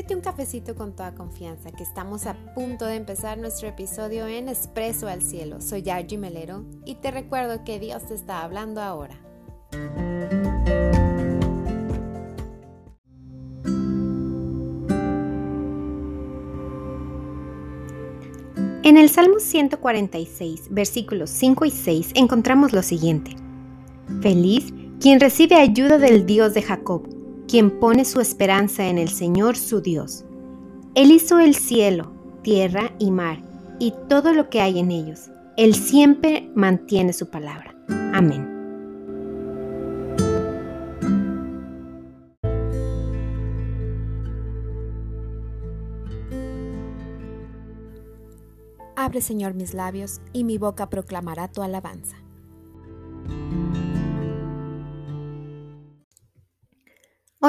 Sírvete 0.00 0.16
un 0.16 0.22
cafecito 0.22 0.74
con 0.74 0.96
toda 0.96 1.14
confianza, 1.14 1.70
que 1.72 1.82
estamos 1.82 2.24
a 2.24 2.32
punto 2.54 2.86
de 2.86 2.94
empezar 2.94 3.36
nuestro 3.36 3.68
episodio 3.68 4.26
en 4.26 4.48
Expreso 4.48 5.08
al 5.08 5.20
Cielo. 5.20 5.60
Soy 5.60 5.90
Argy 5.90 6.16
Melero 6.16 6.64
y 6.86 6.94
te 6.94 7.10
recuerdo 7.10 7.64
que 7.64 7.78
Dios 7.78 8.06
te 8.06 8.14
está 8.14 8.42
hablando 8.42 8.80
ahora. 8.80 9.20
En 18.82 18.96
el 18.96 19.10
Salmo 19.10 19.38
146, 19.38 20.68
versículos 20.70 21.28
5 21.28 21.66
y 21.66 21.70
6, 21.70 22.12
encontramos 22.14 22.72
lo 22.72 22.82
siguiente. 22.82 23.36
Feliz 24.22 24.72
quien 24.98 25.20
recibe 25.20 25.56
ayuda 25.56 25.98
del 25.98 26.24
Dios 26.24 26.54
de 26.54 26.62
Jacob 26.62 27.19
quien 27.50 27.80
pone 27.80 28.04
su 28.04 28.20
esperanza 28.20 28.86
en 28.86 28.96
el 28.96 29.08
Señor 29.08 29.56
su 29.56 29.80
Dios. 29.80 30.24
Él 30.94 31.10
hizo 31.10 31.40
el 31.40 31.56
cielo, 31.56 32.12
tierra 32.42 32.92
y 33.00 33.10
mar, 33.10 33.42
y 33.80 33.92
todo 34.08 34.32
lo 34.32 34.48
que 34.48 34.60
hay 34.60 34.78
en 34.78 34.92
ellos. 34.92 35.30
Él 35.56 35.74
siempre 35.74 36.48
mantiene 36.54 37.12
su 37.12 37.28
palabra. 37.28 37.74
Amén. 38.14 38.48
Abre, 48.94 49.20
Señor, 49.22 49.54
mis 49.54 49.74
labios, 49.74 50.20
y 50.32 50.44
mi 50.44 50.56
boca 50.56 50.88
proclamará 50.88 51.48
tu 51.48 51.62
alabanza. 51.62 52.16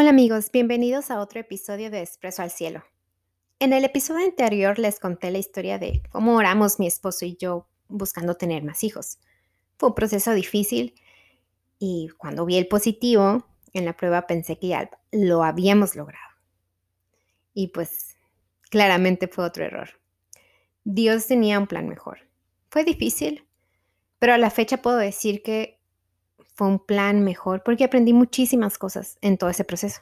Hola 0.01 0.09
amigos, 0.09 0.49
bienvenidos 0.51 1.11
a 1.11 1.19
otro 1.19 1.39
episodio 1.39 1.91
de 1.91 2.01
Expreso 2.01 2.41
al 2.41 2.49
Cielo. 2.49 2.83
En 3.59 3.71
el 3.71 3.85
episodio 3.85 4.25
anterior 4.25 4.79
les 4.79 4.99
conté 4.99 5.29
la 5.29 5.37
historia 5.37 5.77
de 5.77 6.01
cómo 6.09 6.37
oramos 6.37 6.79
mi 6.79 6.87
esposo 6.87 7.23
y 7.23 7.37
yo 7.37 7.67
buscando 7.87 8.33
tener 8.33 8.63
más 8.63 8.83
hijos. 8.83 9.19
Fue 9.77 9.89
un 9.89 9.93
proceso 9.93 10.33
difícil 10.33 10.95
y 11.77 12.09
cuando 12.17 12.47
vi 12.47 12.57
el 12.57 12.67
positivo 12.67 13.45
en 13.73 13.85
la 13.85 13.95
prueba 13.95 14.25
pensé 14.25 14.57
que 14.57 14.69
ya 14.69 14.89
lo 15.11 15.43
habíamos 15.43 15.95
logrado. 15.95 16.33
Y 17.53 17.67
pues 17.67 18.17
claramente 18.71 19.27
fue 19.27 19.45
otro 19.45 19.65
error. 19.65 20.01
Dios 20.83 21.27
tenía 21.27 21.59
un 21.59 21.67
plan 21.67 21.87
mejor. 21.87 22.27
Fue 22.71 22.83
difícil, 22.83 23.45
pero 24.17 24.33
a 24.33 24.39
la 24.39 24.49
fecha 24.49 24.81
puedo 24.81 24.97
decir 24.97 25.43
que 25.43 25.79
fue 26.53 26.67
un 26.67 26.85
plan 26.85 27.23
mejor 27.23 27.63
porque 27.63 27.83
aprendí 27.83 28.13
muchísimas 28.13 28.77
cosas 28.77 29.17
en 29.21 29.37
todo 29.37 29.49
ese 29.49 29.63
proceso. 29.63 30.01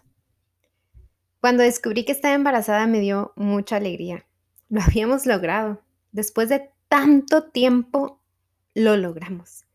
Cuando 1.41 1.63
descubrí 1.63 2.03
que 2.03 2.11
estaba 2.11 2.33
embarazada 2.33 2.85
me 2.87 2.99
dio 2.99 3.33
mucha 3.35 3.77
alegría. 3.77 4.25
Lo 4.69 4.81
habíamos 4.81 5.25
logrado. 5.25 5.81
Después 6.11 6.49
de 6.49 6.71
tanto 6.87 7.49
tiempo, 7.51 8.19
lo 8.73 8.97
logramos. 8.97 9.65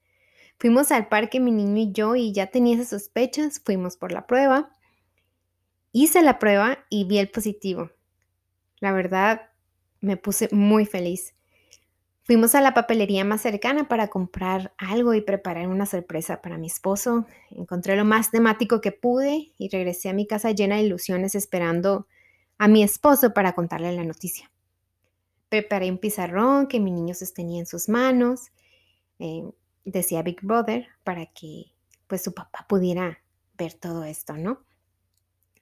Fuimos 0.58 0.90
al 0.90 1.08
parque 1.08 1.40
mi 1.40 1.52
niño 1.52 1.78
y 1.78 1.92
yo 1.92 2.16
y 2.16 2.32
ya 2.32 2.48
tenía 2.48 2.74
esas 2.74 2.88
sospechas. 2.88 3.60
Fuimos 3.64 3.96
por 3.96 4.12
la 4.12 4.26
prueba. 4.26 4.72
Hice 5.92 6.22
la 6.22 6.38
prueba 6.38 6.78
y 6.90 7.04
vi 7.04 7.18
el 7.18 7.30
positivo. 7.30 7.90
La 8.80 8.92
verdad, 8.92 9.50
me 10.00 10.16
puse 10.16 10.48
muy 10.52 10.86
feliz. 10.86 11.33
Fuimos 12.26 12.54
a 12.54 12.62
la 12.62 12.72
papelería 12.72 13.22
más 13.22 13.42
cercana 13.42 13.86
para 13.86 14.08
comprar 14.08 14.72
algo 14.78 15.12
y 15.12 15.20
preparar 15.20 15.68
una 15.68 15.84
sorpresa 15.84 16.40
para 16.40 16.56
mi 16.56 16.68
esposo. 16.68 17.26
Encontré 17.50 17.96
lo 17.96 18.06
más 18.06 18.30
temático 18.30 18.80
que 18.80 18.92
pude 18.92 19.52
y 19.58 19.68
regresé 19.68 20.08
a 20.08 20.14
mi 20.14 20.26
casa 20.26 20.50
llena 20.52 20.76
de 20.76 20.84
ilusiones 20.84 21.34
esperando 21.34 22.08
a 22.56 22.66
mi 22.66 22.82
esposo 22.82 23.34
para 23.34 23.52
contarle 23.52 23.92
la 23.92 24.04
noticia. 24.04 24.50
Preparé 25.50 25.90
un 25.90 25.98
pizarrón 25.98 26.66
que 26.66 26.80
mi 26.80 26.90
niño 26.90 27.12
sostenía 27.12 27.60
en 27.60 27.66
sus 27.66 27.90
manos. 27.90 28.52
Eh, 29.18 29.44
decía 29.84 30.22
Big 30.22 30.40
Brother 30.40 30.88
para 31.04 31.26
que 31.26 31.74
pues 32.06 32.24
su 32.24 32.32
papá 32.32 32.64
pudiera 32.66 33.18
ver 33.58 33.74
todo 33.74 34.02
esto, 34.04 34.34
¿no? 34.38 34.64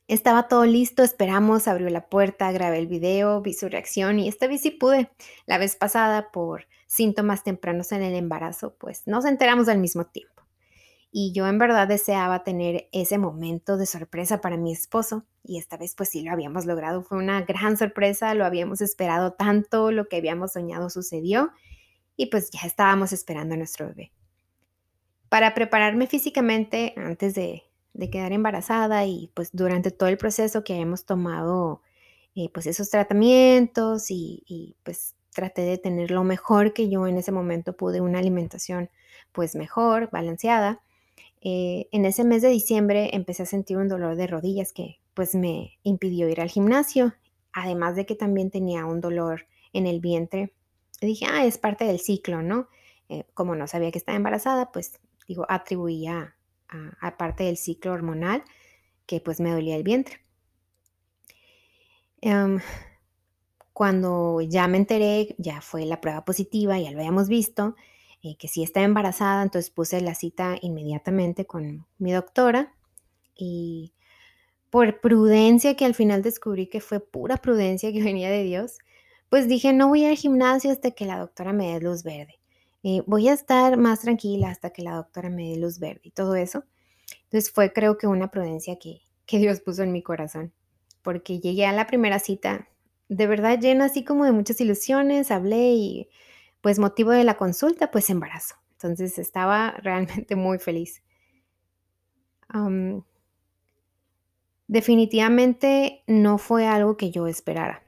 Estaba 0.09 0.49
todo 0.49 0.67
listo, 0.67 1.03
esperamos, 1.03 1.69
abrió 1.69 1.89
la 1.89 2.09
puerta, 2.09 2.51
grabé 2.53 2.79
el 2.79 2.87
video, 2.87 3.41
vi 3.41 3.55
su 3.55 3.69
reacción 3.69 4.19
y 4.19 4.29
esta 4.29 4.47
vez 4.47 4.61
sí 4.63 4.71
pude. 4.71 5.11
La 5.47 5.59
vez 5.59 5.77
pasada, 5.77 6.31
por 6.33 6.67
síntomas 6.87 7.45
tempranos 7.45 7.93
en 7.93 8.03
el 8.03 8.15
embarazo, 8.15 8.75
pues 8.75 9.07
nos 9.07 9.25
enteramos 9.25 9.69
al 9.69 9.79
mismo 9.79 10.07
tiempo. 10.07 10.43
Y 11.11 11.33
yo 11.33 11.47
en 11.47 11.59
verdad 11.59 11.89
deseaba 11.89 12.43
tener 12.43 12.89
ese 12.93 13.19
momento 13.19 13.77
de 13.77 13.87
sorpresa 13.87 14.41
para 14.41 14.57
mi 14.57 14.73
esposo 14.73 15.27
y 15.45 15.59
esta 15.59 15.77
vez 15.77 15.95
pues 15.95 16.09
sí 16.09 16.23
lo 16.23 16.33
habíamos 16.33 16.67
logrado. 16.67 17.03
Fue 17.03 17.19
una 17.19 17.43
gran 17.43 17.77
sorpresa, 17.77 18.35
lo 18.35 18.45
habíamos 18.45 18.81
esperado 18.81 19.35
tanto, 19.35 19.93
lo 19.93 20.09
que 20.09 20.17
habíamos 20.17 20.53
soñado 20.53 20.91
sucedió 20.91 21.53
y 22.17 22.27
pues 22.27 22.51
ya 22.51 22.67
estábamos 22.67 23.13
esperando 23.13 23.55
a 23.55 23.59
nuestro 23.59 23.87
bebé. 23.89 24.13
Para 25.29 25.55
prepararme 25.55 26.07
físicamente 26.07 26.95
antes 26.97 27.35
de, 27.35 27.63
de 27.95 28.11
quedar 28.11 28.33
embarazada 28.33 29.05
y 29.07 29.31
pues 29.35 29.51
durante 29.53 29.91
todo 29.91 30.09
el 30.09 30.19
proceso 30.19 30.65
que 30.65 30.77
hemos 30.77 31.05
tomado 31.05 31.83
eh, 32.35 32.49
pues 32.53 32.67
esos 32.67 32.89
tratamientos 32.91 34.11
y, 34.11 34.77
pues 34.83 35.15
traté 35.35 35.63
de 35.63 35.79
tener 35.79 36.11
lo 36.11 36.25
mejor 36.25 36.75
que 36.75 36.91
yo 36.91 37.07
en 37.07 37.17
ese 37.17 37.33
momento 37.33 37.75
pude, 37.75 38.03
una 38.03 38.19
alimentación 38.19 38.91
pues 39.33 39.55
mejor, 39.55 40.11
balanceada. 40.11 40.83
Eh, 41.41 41.89
en 41.91 42.05
ese 42.05 42.23
mes 42.25 42.43
de 42.43 42.49
diciembre 42.49 43.11
empecé 43.15 43.45
a 43.45 43.47
sentir 43.47 43.79
un 43.79 43.89
dolor 43.89 44.17
de 44.17 44.27
rodillas 44.27 44.73
que 44.75 45.01
pues 45.15 45.35
me 45.35 45.79
impidió 45.83 46.29
ir 46.29 46.41
al 46.41 46.51
gimnasio, 46.51 47.15
además 47.53 47.97
de 47.97 48.05
que 48.07 48.15
también 48.15 48.51
tenía 48.51 48.85
un 48.85 49.01
dolor 49.01 49.47
en 49.73 49.87
el 49.87 50.01
vientre. 50.01 50.53
Y 51.01 51.07
dije, 51.07 51.27
ah, 51.31 51.47
es 51.47 51.59
parte 51.59 51.85
del 51.85 51.99
ciclo, 51.99 52.43
¿no? 52.43 52.69
Eh, 53.09 53.25
como 53.35 53.55
no 53.57 53.67
sabía 53.67 53.91
que 53.91 53.99
estaba 53.99 54.17
embarazada, 54.17 54.71
pues 54.71 55.01
digo, 55.27 55.47
atribuía 55.49 56.37
aparte 57.01 57.45
del 57.45 57.57
ciclo 57.57 57.93
hormonal, 57.93 58.45
que 59.07 59.21
pues 59.21 59.41
me 59.41 59.51
dolía 59.51 59.77
el 59.77 59.83
vientre. 59.83 60.21
Em, 62.21 62.61
cuando 63.73 64.41
ya 64.41 64.69
me 64.69 64.77
enteré, 64.79 65.35
ya 65.39 65.61
fue 65.61 65.87
la 65.87 66.01
prueba 66.01 66.25
positiva, 66.25 66.79
ya 66.79 66.91
lo 66.91 66.99
habíamos 66.99 67.29
visto, 67.29 67.75
eh, 68.23 68.37
que 68.37 68.49
sí 68.49 68.63
estaba 68.63 68.85
embarazada, 68.87 69.43
entonces 69.43 69.71
puse 69.71 70.01
la 70.01 70.15
cita 70.15 70.57
inmediatamente 70.61 71.47
con 71.47 71.87
mi 71.99 72.13
doctora 72.13 72.75
y 73.35 73.95
por 74.71 75.01
prudencia, 75.01 75.77
que 75.77 75.85
al 75.85 75.95
final 75.95 76.23
descubrí 76.23 76.69
que 76.69 76.81
fue 76.81 77.01
pura 77.01 77.37
prudencia 77.39 77.93
que 77.93 78.03
venía 78.03 78.31
de 78.31 78.45
Dios, 78.45 78.79
pues 79.29 79.49
dije, 79.49 79.73
no 79.73 79.89
voy 79.89 80.05
al 80.05 80.17
gimnasio 80.17 80.71
hasta 80.71 80.93
que 80.93 81.07
la 81.07 81.19
doctora 81.19 81.53
me 81.53 81.73
dé 81.73 81.81
luz 81.81 82.03
verde. 82.05 82.42
Eh, 82.83 83.03
voy 83.07 83.29
a 83.29 83.33
estar 83.33 83.77
más 83.77 84.01
tranquila 84.01 84.51
hasta 84.51 84.71
que 84.71 84.83
la 84.83 84.97
doctora 84.97 85.31
me 85.31 85.51
dé 85.51 85.57
luz 85.57 85.79
verde 85.79 86.01
y 86.05 86.11
todo 86.11 86.35
eso. 86.35 86.65
Entonces 87.25 87.51
fue 87.53 87.73
creo 87.73 87.99
que 87.99 88.07
una 88.07 88.31
prudencia 88.31 88.79
que, 88.79 89.03
que 89.27 89.39
Dios 89.39 89.61
puso 89.61 89.83
en 89.83 89.93
mi 89.93 90.03
corazón, 90.03 90.53
porque 91.03 91.41
llegué 91.41 91.67
a 91.67 91.73
la 91.73 91.87
primera 91.87 92.19
cita 92.19 92.69
de 93.17 93.27
verdad 93.27 93.59
llena 93.59 93.87
así 93.87 94.05
como 94.05 94.25
de 94.25 94.33
muchas 94.33 94.61
ilusiones, 94.61 95.31
hablé 95.31 95.73
y 95.75 96.09
pues 96.61 96.79
motivo 96.79 97.11
de 97.11 97.25
la 97.25 97.37
consulta, 97.37 97.91
pues 97.91 98.09
embarazo. 98.11 98.57
Entonces 98.73 99.19
estaba 99.19 99.73
realmente 99.83 100.37
muy 100.37 100.59
feliz. 100.59 101.03
definitivamente 104.67 106.03
no 106.07 106.37
fue 106.37 106.67
algo 106.67 106.99
que 106.99 107.11
yo 107.11 107.27
esperara 107.27 107.82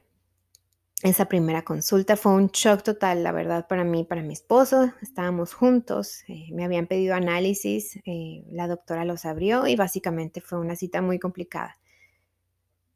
esa 1.05 1.25
primera 1.25 1.61
consulta 1.63 2.17
fue 2.17 2.33
un 2.33 2.47
shock 2.47 2.81
total, 2.81 3.21
la 3.21 3.31
verdad, 3.31 3.67
para 3.67 3.83
mí, 3.83 4.03
para 4.03 4.23
mi 4.23 4.33
esposo. 4.33 4.91
Estábamos 5.03 5.53
juntos, 5.53 6.23
eh, 6.27 6.47
me 6.51 6.65
habían 6.65 6.87
pedido 6.87 7.13
análisis, 7.13 7.99
eh, 8.05 8.43
la 8.49 8.67
doctora 8.67 9.05
los 9.05 9.23
abrió 9.25 9.67
y 9.67 9.75
básicamente 9.75 10.41
fue 10.41 10.59
una 10.59 10.75
cita 10.75 11.03
muy 11.03 11.19
complicada. 11.19 11.77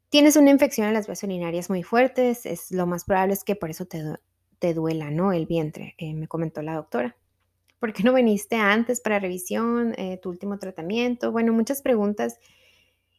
Tienes 0.08 0.34
una 0.34 0.50
infección 0.50 0.88
en 0.88 0.94
las 0.94 1.06
vías 1.06 1.22
urinarias 1.22 1.70
muy 1.70 1.84
fuertes, 1.84 2.46
es 2.46 2.72
lo 2.72 2.84
más 2.84 3.04
probable 3.04 3.34
es 3.34 3.44
que 3.44 3.54
por 3.54 3.70
eso 3.70 3.86
te, 3.86 4.02
te 4.58 4.74
duela, 4.74 5.12
¿no? 5.12 5.32
El 5.32 5.46
vientre, 5.46 5.94
eh, 5.96 6.12
me 6.12 6.26
comentó 6.26 6.62
la 6.62 6.74
doctora. 6.74 7.16
¿Por 7.78 7.92
qué 7.92 8.02
no 8.02 8.12
viniste 8.12 8.56
antes 8.56 9.00
para 9.00 9.20
revisión, 9.20 9.94
tu 10.20 10.28
último 10.28 10.58
tratamiento? 10.58 11.32
Bueno, 11.32 11.54
muchas 11.54 11.80
preguntas. 11.80 12.38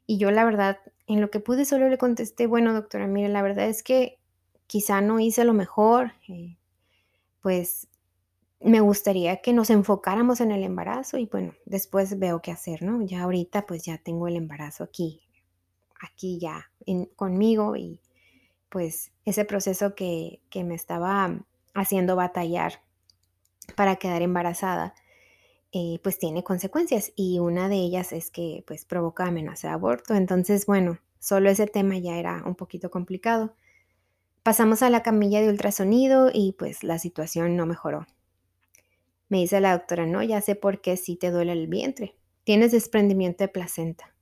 Y 0.06 0.19
yo 0.19 0.30
la 0.30 0.45
verdad, 0.45 0.77
en 1.07 1.19
lo 1.19 1.31
que 1.31 1.39
pude 1.39 1.65
solo 1.65 1.89
le 1.89 1.98
contesté, 1.98 2.45
bueno, 2.45 2.74
doctora, 2.74 3.07
mire, 3.07 3.30
la 3.30 3.42
verdad 3.42 3.68
es 3.68 3.81
que 3.81 4.20
quizá 4.71 5.01
no 5.01 5.19
hice 5.19 5.44
lo 5.44 5.51
mejor, 5.51 6.13
eh, 6.29 6.56
pues 7.41 7.89
me 8.62 8.79
gustaría 8.79 9.41
que 9.41 9.51
nos 9.51 9.69
enfocáramos 9.69 10.39
en 10.39 10.53
el 10.53 10.63
embarazo 10.63 11.18
y 11.18 11.25
bueno, 11.25 11.53
después 11.65 12.18
veo 12.18 12.41
qué 12.41 12.51
hacer, 12.51 12.81
¿no? 12.81 13.01
Ya 13.01 13.23
ahorita 13.23 13.65
pues 13.65 13.83
ya 13.83 13.97
tengo 13.97 14.29
el 14.29 14.38
embarazo 14.38 14.85
aquí, 14.85 15.23
aquí 16.00 16.39
ya 16.39 16.71
conmigo 17.18 17.75
y 17.75 18.00
pues 18.69 19.12
ese 19.25 19.44
proceso 19.44 19.94
que, 19.94 20.39
que 20.50 20.63
me 20.63 20.75
estaba 20.75 21.38
haciendo 21.74 22.15
batallar 22.15 22.81
para 23.75 23.97
quedar 23.97 24.21
embarazada, 24.21 24.94
eh, 25.74 26.00
pues 26.01 26.17
tiene 26.17 26.45
consecuencias 26.45 27.12
y 27.17 27.39
una 27.39 27.67
de 27.67 27.75
ellas 27.75 28.13
es 28.13 28.31
que 28.31 28.63
pues 28.65 28.85
provoca 28.85 29.25
amenaza 29.25 29.67
de 29.67 29.74
aborto. 29.74 30.15
Entonces, 30.15 30.65
bueno, 30.65 30.97
Solo 31.21 31.51
ese 31.51 31.67
tema 31.67 32.00
ya 32.00 32.17
era 32.17 32.41
un 32.47 32.56
poquito 32.56 32.89
complicado. 32.89 33.53
Pasamos 34.43 34.81
a 34.81 34.89
la 34.89 35.03
camilla 35.03 35.39
de 35.39 35.49
ultrasonido 35.49 36.31
y 36.33 36.53
pues 36.53 36.83
la 36.83 36.97
situación 36.97 37.55
no 37.55 37.67
mejoró. 37.67 38.07
Me 39.29 39.38
dice 39.38 39.61
la 39.61 39.77
doctora, 39.77 40.07
no, 40.07 40.23
ya 40.23 40.41
sé 40.41 40.55
por 40.55 40.81
qué 40.81 40.97
sí 40.97 41.15
te 41.15 41.29
duele 41.29 41.51
el 41.51 41.67
vientre. 41.67 42.15
Tienes 42.43 42.71
desprendimiento 42.71 43.43
de 43.43 43.49
placenta. 43.49 44.15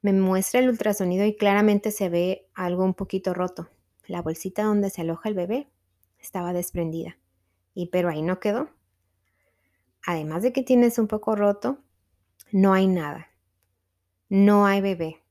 Me 0.00 0.12
muestra 0.12 0.60
el 0.60 0.68
ultrasonido 0.68 1.26
y 1.26 1.36
claramente 1.36 1.90
se 1.90 2.08
ve 2.08 2.48
algo 2.54 2.84
un 2.84 2.94
poquito 2.94 3.34
roto. 3.34 3.68
La 4.06 4.22
bolsita 4.22 4.62
donde 4.62 4.90
se 4.90 5.00
aloja 5.00 5.28
el 5.28 5.34
bebé 5.34 5.68
estaba 6.20 6.52
desprendida. 6.52 7.18
Y 7.74 7.86
pero 7.86 8.08
ahí 8.08 8.22
no 8.22 8.38
quedó. 8.38 8.70
Además 10.06 10.44
de 10.44 10.52
que 10.52 10.62
tienes 10.62 11.00
un 11.00 11.08
poco 11.08 11.34
roto, 11.34 11.78
no 12.52 12.72
hay 12.72 12.86
nada. 12.86 13.26
No 14.28 14.66
hay 14.66 14.80
bebé. 14.80 15.25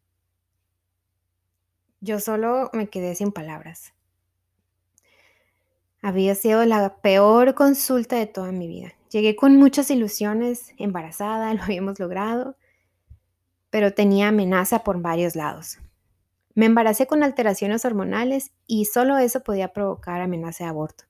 Yo 2.06 2.19
solo 2.19 2.69
me 2.72 2.88
quedé 2.88 3.16
sin 3.16 3.31
palabras. 3.31 3.96
Había 6.04 6.36
sido 6.36 6.63
la 6.63 6.98
peor 6.98 7.56
consulta 7.56 8.16
de 8.16 8.28
toda 8.28 8.52
mi 8.52 8.68
vida. 8.68 8.94
Llegué 9.10 9.36
con 9.36 9.57
muchas 9.57 9.90
ilusiones, 9.90 10.75
embarazada, 10.78 11.52
lo 11.56 11.63
habíamos 11.63 12.00
logrado, 12.00 12.57
pero 13.72 13.96
tenía 13.96 14.28
amenaza 14.28 14.84
por 14.84 15.02
varios 15.02 15.36
lados. 15.36 15.80
Me 16.54 16.68
embaracé 16.68 17.07
con 17.07 17.24
alteraciones 17.24 17.86
hormonales 17.86 18.52
y 18.68 18.86
solo 18.86 19.18
eso 19.18 19.42
podía 19.42 19.74
provocar 19.74 20.22
amenaza 20.22 20.66
de 20.66 20.69
aborto. 20.69 21.06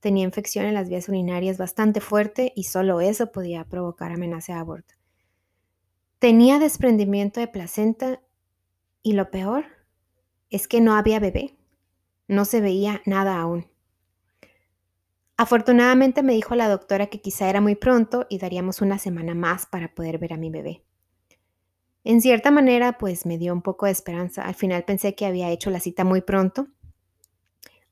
Tenía 0.00 0.24
infección 0.24 0.64
en 0.64 0.72
las 0.72 0.88
vías 0.88 1.10
urinarias 1.10 1.58
bastante 1.58 2.00
fuerte 2.00 2.54
y 2.56 2.64
solo 2.64 3.02
eso 3.02 3.32
podía 3.32 3.64
provocar 3.64 4.12
amenaza 4.12 4.54
de 4.54 4.60
aborto. 4.60 4.94
Tenía 6.18 6.58
desprendimiento 6.58 7.38
de 7.38 7.48
placenta 7.48 8.22
y 9.02 9.12
lo 9.12 9.30
peor 9.30 9.81
es 10.52 10.68
que 10.68 10.80
no 10.80 10.94
había 10.94 11.18
bebé. 11.18 11.56
No 12.28 12.44
se 12.44 12.60
veía 12.60 13.02
nada 13.04 13.40
aún. 13.40 13.66
Afortunadamente 15.36 16.22
me 16.22 16.34
dijo 16.34 16.54
la 16.54 16.68
doctora 16.68 17.08
que 17.08 17.20
quizá 17.20 17.50
era 17.50 17.60
muy 17.60 17.74
pronto 17.74 18.26
y 18.28 18.38
daríamos 18.38 18.80
una 18.80 18.98
semana 18.98 19.34
más 19.34 19.66
para 19.66 19.92
poder 19.94 20.18
ver 20.18 20.34
a 20.34 20.36
mi 20.36 20.50
bebé. 20.50 20.84
En 22.04 22.20
cierta 22.20 22.50
manera, 22.50 22.98
pues 22.98 23.26
me 23.26 23.38
dio 23.38 23.52
un 23.52 23.62
poco 23.62 23.86
de 23.86 23.92
esperanza. 23.92 24.42
Al 24.42 24.54
final 24.54 24.84
pensé 24.84 25.14
que 25.14 25.26
había 25.26 25.50
hecho 25.50 25.70
la 25.70 25.80
cita 25.80 26.04
muy 26.04 26.20
pronto. 26.20 26.68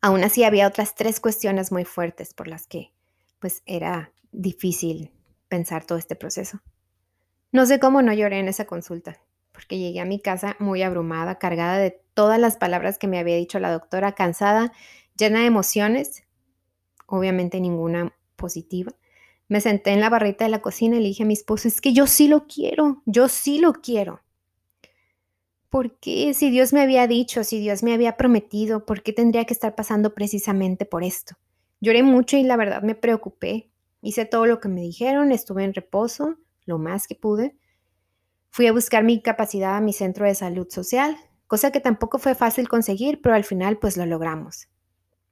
Aún 0.00 0.22
así 0.22 0.44
había 0.44 0.66
otras 0.66 0.94
tres 0.94 1.20
cuestiones 1.20 1.72
muy 1.72 1.84
fuertes 1.84 2.34
por 2.34 2.48
las 2.48 2.66
que 2.66 2.92
pues 3.38 3.62
era 3.66 4.12
difícil 4.32 5.12
pensar 5.48 5.84
todo 5.84 5.98
este 5.98 6.16
proceso. 6.16 6.60
No 7.52 7.66
sé 7.66 7.80
cómo 7.80 8.02
no 8.02 8.12
lloré 8.12 8.38
en 8.38 8.48
esa 8.48 8.66
consulta, 8.66 9.18
porque 9.60 9.78
llegué 9.78 10.00
a 10.00 10.06
mi 10.06 10.18
casa 10.18 10.56
muy 10.58 10.80
abrumada, 10.80 11.38
cargada 11.38 11.76
de 11.76 12.00
todas 12.14 12.40
las 12.40 12.56
palabras 12.56 12.96
que 12.96 13.06
me 13.06 13.18
había 13.18 13.36
dicho 13.36 13.58
la 13.58 13.70
doctora, 13.70 14.12
cansada, 14.12 14.72
llena 15.18 15.40
de 15.40 15.46
emociones, 15.46 16.24
obviamente 17.04 17.60
ninguna 17.60 18.14
positiva. 18.36 18.94
Me 19.48 19.60
senté 19.60 19.90
en 19.90 20.00
la 20.00 20.08
barrita 20.08 20.44
de 20.44 20.50
la 20.50 20.62
cocina 20.62 20.96
y 20.96 21.00
le 21.00 21.08
dije 21.08 21.24
a 21.24 21.26
mi 21.26 21.34
esposo, 21.34 21.68
es 21.68 21.82
que 21.82 21.92
yo 21.92 22.06
sí 22.06 22.26
lo 22.26 22.46
quiero, 22.46 23.02
yo 23.04 23.28
sí 23.28 23.58
lo 23.58 23.74
quiero. 23.74 24.22
¿Por 25.68 25.98
qué? 25.98 26.32
Si 26.32 26.50
Dios 26.50 26.72
me 26.72 26.80
había 26.80 27.06
dicho, 27.06 27.44
si 27.44 27.60
Dios 27.60 27.82
me 27.82 27.92
había 27.92 28.16
prometido, 28.16 28.86
¿por 28.86 29.02
qué 29.02 29.12
tendría 29.12 29.44
que 29.44 29.52
estar 29.52 29.74
pasando 29.74 30.14
precisamente 30.14 30.86
por 30.86 31.04
esto? 31.04 31.36
Lloré 31.82 32.02
mucho 32.02 32.38
y 32.38 32.44
la 32.44 32.56
verdad 32.56 32.80
me 32.80 32.94
preocupé. 32.94 33.70
Hice 34.00 34.24
todo 34.24 34.46
lo 34.46 34.58
que 34.58 34.70
me 34.70 34.80
dijeron, 34.80 35.32
estuve 35.32 35.64
en 35.64 35.74
reposo, 35.74 36.38
lo 36.64 36.78
más 36.78 37.06
que 37.06 37.14
pude. 37.14 37.58
Fui 38.50 38.66
a 38.66 38.72
buscar 38.72 39.04
mi 39.04 39.22
capacidad 39.22 39.76
a 39.76 39.80
mi 39.80 39.92
centro 39.92 40.26
de 40.26 40.34
salud 40.34 40.68
social, 40.68 41.16
cosa 41.46 41.70
que 41.70 41.80
tampoco 41.80 42.18
fue 42.18 42.34
fácil 42.34 42.68
conseguir, 42.68 43.20
pero 43.22 43.34
al 43.34 43.44
final 43.44 43.78
pues 43.78 43.96
lo 43.96 44.06
logramos 44.06 44.68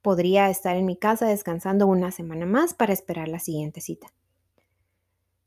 podría 0.01 0.49
estar 0.49 0.75
en 0.75 0.85
mi 0.85 0.97
casa 0.97 1.27
descansando 1.27 1.87
una 1.87 2.11
semana 2.11 2.45
más 2.45 2.73
para 2.73 2.93
esperar 2.93 3.27
la 3.27 3.39
siguiente 3.39 3.81
cita. 3.81 4.07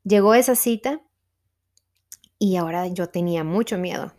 Llegó 0.03 0.35
esa 0.35 0.55
cita 0.55 1.01
y 2.37 2.57
ahora 2.57 2.87
yo 2.87 3.09
tenía 3.09 3.43
mucho 3.43 3.77
miedo. 3.77 4.13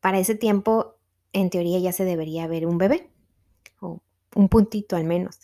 Para 0.00 0.18
ese 0.18 0.34
tiempo, 0.34 0.96
en 1.32 1.50
teoría, 1.50 1.78
ya 1.78 1.92
se 1.92 2.04
debería 2.04 2.46
ver 2.46 2.66
un 2.66 2.78
bebé, 2.78 3.10
o 3.80 4.00
un 4.34 4.48
puntito 4.48 4.96
al 4.96 5.04
menos. 5.04 5.40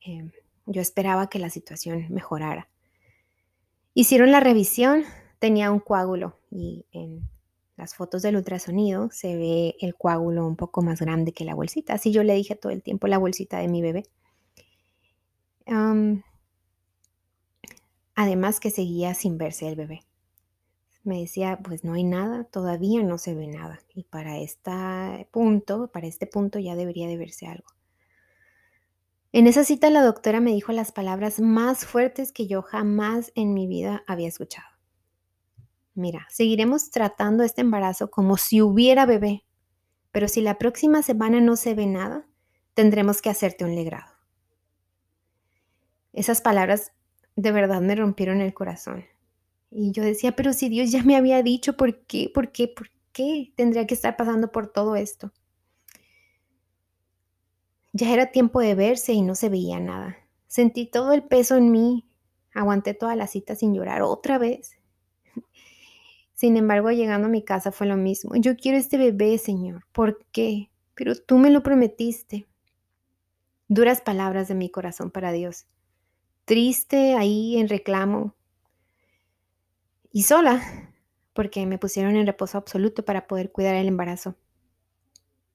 Em, 0.00 0.30
yo 0.64 0.80
esperaba 0.80 1.28
que 1.28 1.38
la 1.38 1.50
situación 1.50 2.06
mejorara. 2.08 2.68
Hicieron 3.94 4.30
la 4.30 4.40
revisión, 4.40 5.04
tenía 5.46 5.70
un 5.70 5.78
coágulo 5.78 6.36
y 6.50 6.86
en 6.90 7.30
las 7.76 7.94
fotos 7.94 8.22
del 8.22 8.34
ultrasonido 8.34 9.10
se 9.12 9.36
ve 9.36 9.76
el 9.80 9.94
coágulo 9.94 10.44
un 10.44 10.56
poco 10.56 10.82
más 10.82 11.00
grande 11.00 11.32
que 11.32 11.44
la 11.44 11.54
bolsita. 11.54 11.94
Así 11.94 12.10
yo 12.10 12.24
le 12.24 12.34
dije 12.34 12.56
todo 12.56 12.72
el 12.72 12.82
tiempo 12.82 13.06
la 13.06 13.18
bolsita 13.18 13.58
de 13.58 13.68
mi 13.68 13.80
bebé. 13.80 14.02
además 18.16 18.58
que 18.58 18.70
seguía 18.70 19.14
sin 19.14 19.38
verse 19.38 19.68
el 19.68 19.76
bebé. 19.76 20.00
Me 21.04 21.20
decía, 21.20 21.60
pues 21.62 21.84
no 21.84 21.92
hay 21.92 22.02
nada, 22.02 22.42
todavía 22.42 23.04
no 23.04 23.16
se 23.18 23.34
ve 23.36 23.46
nada. 23.46 23.78
Y 23.94 24.02
para 24.02 24.38
este 24.38 25.28
punto, 25.30 25.92
para 25.92 26.08
este 26.08 26.26
punto 26.26 26.58
ya 26.58 26.74
debería 26.74 27.06
de 27.06 27.18
verse 27.18 27.46
algo. 27.46 27.68
En 29.30 29.46
esa 29.46 29.62
cita 29.62 29.90
la 29.90 30.02
doctora 30.02 30.40
me 30.40 30.50
dijo 30.50 30.72
las 30.72 30.90
palabras 30.90 31.38
más 31.38 31.86
fuertes 31.86 32.32
que 32.32 32.48
yo 32.48 32.62
jamás 32.62 33.30
en 33.36 33.54
mi 33.54 33.68
vida 33.68 34.02
había 34.08 34.26
escuchado. 34.26 34.75
Mira, 35.96 36.26
seguiremos 36.30 36.90
tratando 36.90 37.42
este 37.42 37.62
embarazo 37.62 38.10
como 38.10 38.36
si 38.36 38.60
hubiera 38.60 39.06
bebé, 39.06 39.46
pero 40.12 40.28
si 40.28 40.42
la 40.42 40.58
próxima 40.58 41.02
semana 41.02 41.40
no 41.40 41.56
se 41.56 41.74
ve 41.74 41.86
nada, 41.86 42.26
tendremos 42.74 43.22
que 43.22 43.30
hacerte 43.30 43.64
un 43.64 43.74
legrado. 43.74 44.12
Esas 46.12 46.42
palabras 46.42 46.92
de 47.34 47.50
verdad 47.50 47.80
me 47.80 47.94
rompieron 47.94 48.42
el 48.42 48.52
corazón. 48.52 49.06
Y 49.70 49.92
yo 49.92 50.02
decía, 50.02 50.36
pero 50.36 50.52
si 50.52 50.68
Dios 50.68 50.90
ya 50.92 51.02
me 51.02 51.16
había 51.16 51.42
dicho, 51.42 51.78
¿por 51.78 52.04
qué? 52.04 52.30
¿Por 52.32 52.52
qué? 52.52 52.68
¿Por 52.68 52.90
qué 53.12 53.54
tendría 53.56 53.86
que 53.86 53.94
estar 53.94 54.18
pasando 54.18 54.52
por 54.52 54.70
todo 54.70 54.96
esto? 54.96 55.32
Ya 57.94 58.12
era 58.12 58.32
tiempo 58.32 58.60
de 58.60 58.74
verse 58.74 59.14
y 59.14 59.22
no 59.22 59.34
se 59.34 59.48
veía 59.48 59.80
nada. 59.80 60.18
Sentí 60.46 60.84
todo 60.84 61.14
el 61.14 61.22
peso 61.24 61.56
en 61.56 61.72
mí. 61.72 62.06
Aguanté 62.54 62.92
toda 62.92 63.16
la 63.16 63.26
cita 63.26 63.54
sin 63.54 63.74
llorar 63.74 64.02
otra 64.02 64.36
vez. 64.36 64.75
Sin 66.36 66.58
embargo, 66.58 66.90
llegando 66.90 67.28
a 67.28 67.30
mi 67.30 67.42
casa 67.42 67.72
fue 67.72 67.86
lo 67.86 67.96
mismo. 67.96 68.36
Yo 68.36 68.56
quiero 68.56 68.76
este 68.76 68.98
bebé, 68.98 69.38
Señor. 69.38 69.86
¿Por 69.90 70.22
qué? 70.32 70.70
Pero 70.94 71.14
tú 71.16 71.38
me 71.38 71.48
lo 71.48 71.62
prometiste. 71.62 72.46
Duras 73.68 74.02
palabras 74.02 74.46
de 74.46 74.54
mi 74.54 74.68
corazón 74.68 75.10
para 75.10 75.32
Dios. 75.32 75.66
Triste 76.44 77.14
ahí 77.14 77.56
en 77.56 77.70
reclamo. 77.70 78.34
Y 80.12 80.24
sola, 80.24 80.60
porque 81.32 81.64
me 81.64 81.78
pusieron 81.78 82.16
en 82.16 82.26
reposo 82.26 82.58
absoluto 82.58 83.02
para 83.02 83.26
poder 83.26 83.50
cuidar 83.50 83.74
el 83.74 83.88
embarazo. 83.88 84.36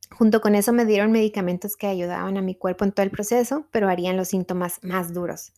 Junto 0.09 0.41
con 0.41 0.55
eso 0.55 0.73
me 0.73 0.85
dieron 0.85 1.11
medicamentos 1.11 1.77
que 1.77 1.85
ayudaban 1.85 2.38
a 2.38 2.41
mi 2.41 2.55
cuerpo 2.55 2.85
en 2.85 2.91
todo 2.91 3.03
el 3.03 3.11
proceso, 3.11 3.67
pero 3.69 3.88
harían 3.88 4.17
los 4.17 4.29
síntomas 4.29 4.79
más 4.83 5.13
duros 5.13 5.53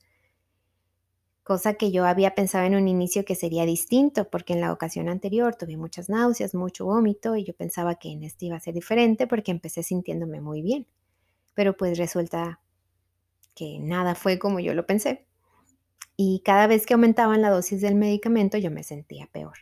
cosa 1.43 1.73
que 1.73 1.91
yo 1.91 2.05
había 2.05 2.35
pensado 2.35 2.65
en 2.65 2.75
un 2.75 2.87
inicio 2.87 3.25
que 3.25 3.35
sería 3.35 3.65
distinto, 3.65 4.29
porque 4.29 4.53
en 4.53 4.61
la 4.61 4.71
ocasión 4.71 5.09
anterior 5.09 5.55
tuve 5.55 5.77
muchas 5.77 6.09
náuseas, 6.09 6.55
mucho 6.55 6.85
vómito 6.85 7.35
y 7.35 7.43
yo 7.43 7.53
pensaba 7.53 7.95
que 7.95 8.11
en 8.11 8.23
este 8.23 8.45
iba 8.45 8.55
a 8.55 8.61
ser 8.61 8.73
diferente 8.73 9.27
porque 9.27 9.51
empecé 9.51 9.83
sintiéndome 9.83 10.41
muy 10.41 10.61
bien. 10.61 10.87
Pero 11.53 11.75
pues 11.75 11.97
resulta 11.97 12.59
que 13.55 13.79
nada 13.79 14.15
fue 14.15 14.39
como 14.39 14.59
yo 14.59 14.73
lo 14.73 14.85
pensé. 14.85 15.27
Y 16.15 16.41
cada 16.45 16.67
vez 16.67 16.85
que 16.85 16.93
aumentaban 16.93 17.41
la 17.41 17.49
dosis 17.49 17.81
del 17.81 17.95
medicamento 17.95 18.57
yo 18.57 18.71
me 18.71 18.83
sentía 18.83 19.27
peor. 19.31 19.57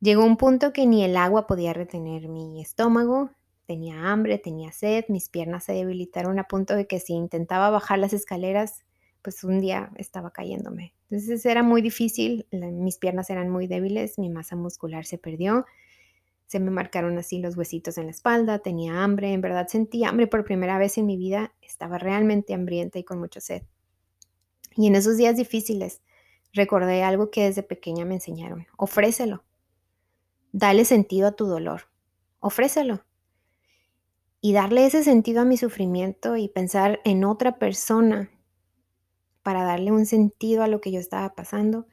Llegó 0.00 0.24
un 0.24 0.36
punto 0.36 0.72
que 0.72 0.84
ni 0.86 1.04
el 1.04 1.16
agua 1.16 1.46
podía 1.46 1.72
retener 1.72 2.28
mi 2.28 2.60
estómago, 2.60 3.30
tenía 3.66 4.10
hambre, 4.10 4.36
tenía 4.38 4.72
sed, 4.72 5.04
mis 5.08 5.28
piernas 5.28 5.64
se 5.64 5.72
debilitaron 5.72 6.38
a 6.40 6.44
punto 6.44 6.74
de 6.74 6.88
que 6.88 6.98
si 6.98 7.14
intentaba 7.14 7.70
bajar 7.70 8.00
las 8.00 8.12
escaleras 8.12 8.84
pues 9.22 9.44
un 9.44 9.60
día 9.60 9.90
estaba 9.96 10.32
cayéndome. 10.32 10.94
Entonces 11.10 11.46
era 11.46 11.62
muy 11.62 11.80
difícil, 11.82 12.46
mis 12.50 12.98
piernas 12.98 13.30
eran 13.30 13.48
muy 13.50 13.66
débiles, 13.66 14.18
mi 14.18 14.28
masa 14.28 14.56
muscular 14.56 15.04
se 15.04 15.18
perdió, 15.18 15.66
se 16.46 16.60
me 16.60 16.70
marcaron 16.70 17.16
así 17.18 17.38
los 17.38 17.56
huesitos 17.56 17.96
en 17.98 18.06
la 18.06 18.10
espalda, 18.10 18.58
tenía 18.58 19.02
hambre, 19.02 19.32
en 19.32 19.40
verdad 19.40 19.68
sentí 19.68 20.04
hambre 20.04 20.26
por 20.26 20.44
primera 20.44 20.78
vez 20.78 20.98
en 20.98 21.06
mi 21.06 21.16
vida, 21.16 21.54
estaba 21.62 21.98
realmente 21.98 22.54
hambrienta 22.54 22.98
y 22.98 23.04
con 23.04 23.18
mucha 23.18 23.40
sed. 23.40 23.62
Y 24.76 24.86
en 24.86 24.96
esos 24.96 25.16
días 25.16 25.36
difíciles 25.36 26.02
recordé 26.52 27.04
algo 27.04 27.30
que 27.30 27.44
desde 27.44 27.62
pequeña 27.62 28.04
me 28.04 28.14
enseñaron, 28.14 28.66
ofrécelo, 28.76 29.44
dale 30.52 30.84
sentido 30.84 31.28
a 31.28 31.32
tu 31.32 31.46
dolor, 31.46 31.88
ofrécelo. 32.40 33.04
Y 34.44 34.54
darle 34.54 34.86
ese 34.86 35.04
sentido 35.04 35.42
a 35.42 35.44
mi 35.44 35.56
sufrimiento 35.56 36.36
y 36.36 36.48
pensar 36.48 37.00
en 37.04 37.24
otra 37.24 37.60
persona 37.60 38.31
para 39.42 39.64
darle 39.64 39.92
un 39.92 40.06
sentido 40.06 40.62
a 40.62 40.68
lo 40.68 40.80
que 40.80 40.92
yo 40.92 41.00
estaba 41.00 41.34
pasando, 41.34 41.86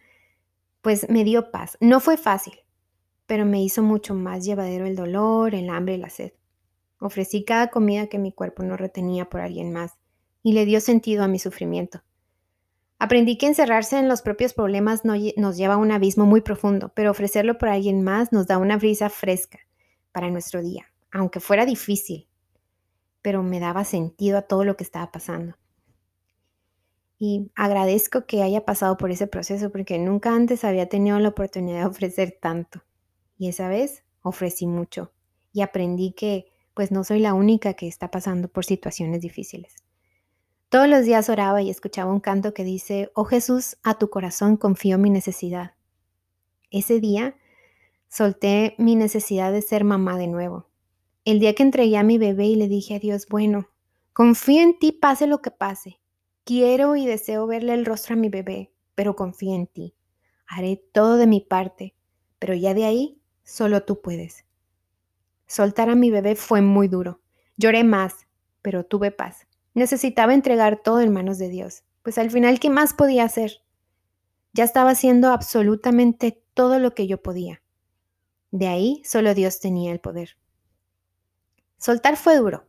pues 0.82 1.10
me 1.10 1.24
dio 1.24 1.52
paz. 1.52 1.78
No 1.82 2.00
fue 2.00 2.18
fácil, 2.18 2.54
pero 3.26 3.46
me 3.46 3.62
hizo 3.62 3.84
mucho 3.84 4.16
más 4.16 4.46
llevadero 4.46 4.86
el 4.86 4.96
dolor, 4.96 5.56
el 5.56 5.70
hambre 5.70 5.96
y 5.96 5.98
la 5.98 6.10
sed. 6.10 6.34
Ofrecí 7.00 7.46
cada 7.46 7.68
comida 7.68 8.08
que 8.08 8.20
mi 8.20 8.32
cuerpo 8.32 8.64
no 8.64 8.76
retenía 8.76 9.30
por 9.30 9.42
alguien 9.42 9.72
más 9.72 9.94
y 10.44 10.54
le 10.54 10.66
dio 10.66 10.82
sentido 10.82 11.24
a 11.24 11.28
mi 11.28 11.40
sufrimiento. 11.40 12.02
Aprendí 12.98 13.38
que 13.38 13.48
encerrarse 13.48 13.98
en 13.98 14.10
los 14.10 14.22
propios 14.22 14.54
problemas 14.54 15.04
nos 15.06 15.58
lleva 15.58 15.76
a 15.76 15.78
un 15.78 15.92
abismo 15.92 16.26
muy 16.26 16.42
profundo, 16.42 16.92
pero 16.94 17.12
ofrecerlo 17.12 17.58
por 17.58 17.70
alguien 17.70 18.04
más 18.04 18.34
nos 18.34 18.48
da 18.48 18.58
una 18.58 18.78
brisa 18.78 19.10
fresca 19.10 19.60
para 20.12 20.30
nuestro 20.30 20.62
día, 20.62 20.86
aunque 21.10 21.40
fuera 21.40 21.66
difícil, 21.66 22.28
pero 23.22 23.42
me 23.42 23.62
daba 23.62 23.86
sentido 23.86 24.38
a 24.38 24.42
todo 24.42 24.66
lo 24.66 24.76
que 24.76 24.84
estaba 24.84 25.12
pasando. 25.14 25.56
Y 27.20 27.52
agradezco 27.56 28.26
que 28.26 28.42
haya 28.42 28.66
pasado 28.66 28.96
por 28.98 29.12
ese 29.12 29.28
proceso 29.28 29.72
porque 29.72 30.00
nunca 30.00 30.34
antes 30.34 30.64
había 30.64 30.88
tenido 30.88 31.20
la 31.20 31.30
oportunidad 31.30 31.82
de 31.82 31.86
ofrecer 31.86 32.38
tanto. 32.42 32.82
Y 33.38 33.50
esa 33.50 33.68
vez 33.68 34.04
ofrecí 34.22 34.66
mucho 34.66 35.12
y 35.52 35.62
aprendí 35.62 36.14
que 36.14 36.46
pues 36.74 36.92
no 36.92 37.04
soy 37.04 37.20
la 37.20 37.34
única 37.34 37.74
que 37.74 37.88
está 37.88 38.10
pasando 38.10 38.48
por 38.48 38.64
situaciones 38.64 39.20
difíciles. 39.20 39.76
Todos 40.70 40.88
los 40.88 41.04
días 41.04 41.30
oraba 41.30 41.62
y 41.62 41.70
escuchaba 41.70 42.12
un 42.12 42.20
canto 42.20 42.54
que 42.54 42.64
dice, 42.64 43.12
oh 43.16 43.26
Jesús, 43.26 43.78
a 43.84 43.98
tu 43.98 44.10
corazón 44.10 44.56
confío 44.56 44.98
mi 44.98 45.10
necesidad. 45.10 45.74
Ese 46.72 47.00
día 47.00 47.36
solté 48.08 48.76
mi 48.78 48.96
necesidad 48.96 49.52
de 49.52 49.62
ser 49.62 49.84
mamá 49.84 50.18
de 50.18 50.28
nuevo. 50.28 50.70
El 51.26 51.40
día 51.40 51.54
que 51.54 51.64
entregué 51.64 51.98
a 51.98 52.04
mi 52.04 52.18
bebé 52.18 52.46
y 52.46 52.56
le 52.56 52.68
dije 52.68 52.96
a 52.96 53.00
Dios, 53.00 53.28
bueno, 53.30 53.68
confío 54.14 54.62
en 54.62 54.78
ti 54.78 54.92
pase 54.92 55.28
lo 55.28 55.42
que 55.42 55.52
pase. 55.52 56.00
Quiero 56.50 56.96
y 56.96 57.06
deseo 57.06 57.46
verle 57.46 57.76
el 57.76 57.86
rostro 57.86 58.16
a 58.16 58.18
mi 58.18 58.28
bebé, 58.28 58.74
pero 58.96 59.16
confío 59.16 59.54
en 59.54 59.68
ti. 59.68 59.94
Haré 60.48 60.84
todo 60.92 61.18
de 61.18 61.28
mi 61.28 61.42
parte, 61.42 61.94
pero 62.40 62.56
ya 62.56 62.74
de 62.74 62.86
ahí 62.86 63.22
solo 63.44 63.84
tú 63.84 64.02
puedes. 64.02 64.46
Soltar 65.46 65.92
a 65.92 65.96
mi 65.96 66.10
bebé 66.10 66.36
fue 66.36 66.64
muy 66.64 66.88
duro. 66.88 67.22
Lloré 67.56 67.84
más, 67.84 68.26
pero 68.64 68.84
tuve 68.84 69.12
paz. 69.12 69.46
Necesitaba 69.76 70.34
entregar 70.34 70.82
todo 70.82 71.02
en 71.02 71.14
manos 71.14 71.38
de 71.38 71.50
Dios, 71.50 71.84
pues 72.02 72.18
al 72.18 72.32
final, 72.32 72.60
¿qué 72.60 72.72
más 72.72 72.96
podía 72.96 73.26
hacer? 73.26 73.62
Ya 74.52 74.64
estaba 74.64 74.90
haciendo 74.90 75.32
absolutamente 75.32 76.42
todo 76.56 76.80
lo 76.80 76.96
que 76.96 77.06
yo 77.06 77.22
podía. 77.22 77.62
De 78.50 78.66
ahí 78.66 79.04
solo 79.06 79.36
Dios 79.36 79.60
tenía 79.60 79.92
el 79.92 80.00
poder. 80.00 80.36
Soltar 81.78 82.18
fue 82.18 82.38
duro, 82.38 82.66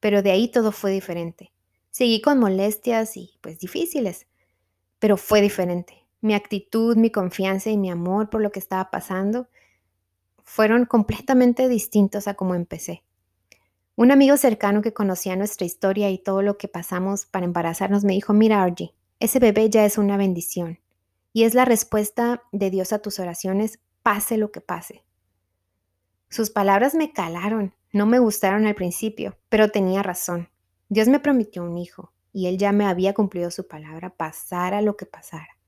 pero 0.00 0.20
de 0.20 0.32
ahí 0.32 0.48
todo 0.48 0.70
fue 0.70 0.90
diferente. 0.90 1.55
Seguí 1.96 2.20
con 2.20 2.38
molestias 2.38 3.16
y 3.16 3.38
pues 3.40 3.58
difíciles, 3.58 4.26
pero 4.98 5.16
fue 5.16 5.40
diferente. 5.40 6.04
Mi 6.20 6.34
actitud, 6.34 6.94
mi 6.94 7.08
confianza 7.08 7.70
y 7.70 7.78
mi 7.78 7.90
amor 7.90 8.28
por 8.28 8.42
lo 8.42 8.52
que 8.52 8.58
estaba 8.58 8.90
pasando 8.90 9.48
fueron 10.44 10.84
completamente 10.84 11.68
distintos 11.68 12.28
a 12.28 12.34
como 12.34 12.54
empecé. 12.54 13.02
Un 13.94 14.10
amigo 14.10 14.36
cercano 14.36 14.82
que 14.82 14.92
conocía 14.92 15.36
nuestra 15.36 15.64
historia 15.64 16.10
y 16.10 16.18
todo 16.18 16.42
lo 16.42 16.58
que 16.58 16.68
pasamos 16.68 17.24
para 17.24 17.46
embarazarnos 17.46 18.04
me 18.04 18.12
dijo, 18.12 18.34
mira 18.34 18.62
Argy, 18.62 18.92
ese 19.18 19.38
bebé 19.38 19.70
ya 19.70 19.86
es 19.86 19.96
una 19.96 20.18
bendición 20.18 20.80
y 21.32 21.44
es 21.44 21.54
la 21.54 21.64
respuesta 21.64 22.42
de 22.52 22.68
Dios 22.68 22.92
a 22.92 22.98
tus 22.98 23.18
oraciones, 23.20 23.80
pase 24.02 24.36
lo 24.36 24.52
que 24.52 24.60
pase. 24.60 25.02
Sus 26.28 26.50
palabras 26.50 26.94
me 26.94 27.14
calaron, 27.14 27.74
no 27.90 28.04
me 28.04 28.18
gustaron 28.18 28.66
al 28.66 28.74
principio, 28.74 29.38
pero 29.48 29.70
tenía 29.70 30.02
razón. 30.02 30.50
Dios 30.88 31.08
me 31.08 31.20
prometió 31.20 31.62
un 31.62 31.78
hijo 31.78 32.12
y 32.32 32.46
él 32.46 32.58
ya 32.58 32.72
me 32.72 32.86
había 32.86 33.14
cumplido 33.14 33.50
su 33.50 33.66
palabra, 33.66 34.10
pasara 34.10 34.82
lo 34.82 34.96
que 34.96 35.06
pasara. 35.06 35.58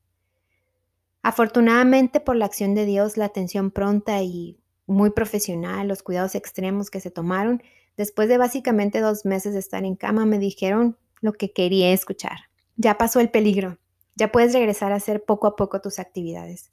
Afortunadamente 1.22 2.20
por 2.20 2.36
la 2.36 2.44
acción 2.44 2.74
de 2.74 2.84
Dios, 2.84 3.16
la 3.16 3.24
atención 3.24 3.70
pronta 3.70 4.22
y 4.22 4.60
muy 4.86 5.10
profesional, 5.10 5.88
los 5.88 6.02
cuidados 6.02 6.34
extremos 6.34 6.90
que 6.90 7.00
se 7.00 7.10
tomaron, 7.10 7.62
Después 7.98 8.28
de 8.28 8.38
básicamente 8.38 9.00
dos 9.00 9.26
meses 9.26 9.54
de 9.54 9.58
estar 9.58 9.84
en 9.84 9.96
cama, 9.96 10.24
me 10.24 10.38
dijeron 10.38 10.96
lo 11.20 11.32
que 11.32 11.52
quería 11.52 11.92
escuchar. 11.92 12.38
Ya 12.76 12.96
pasó 12.96 13.18
el 13.18 13.28
peligro. 13.28 13.78
Ya 14.14 14.30
puedes 14.30 14.52
regresar 14.52 14.92
a 14.92 14.96
hacer 14.96 15.24
poco 15.24 15.48
a 15.48 15.56
poco 15.56 15.80
tus 15.80 15.98
actividades. 15.98 16.70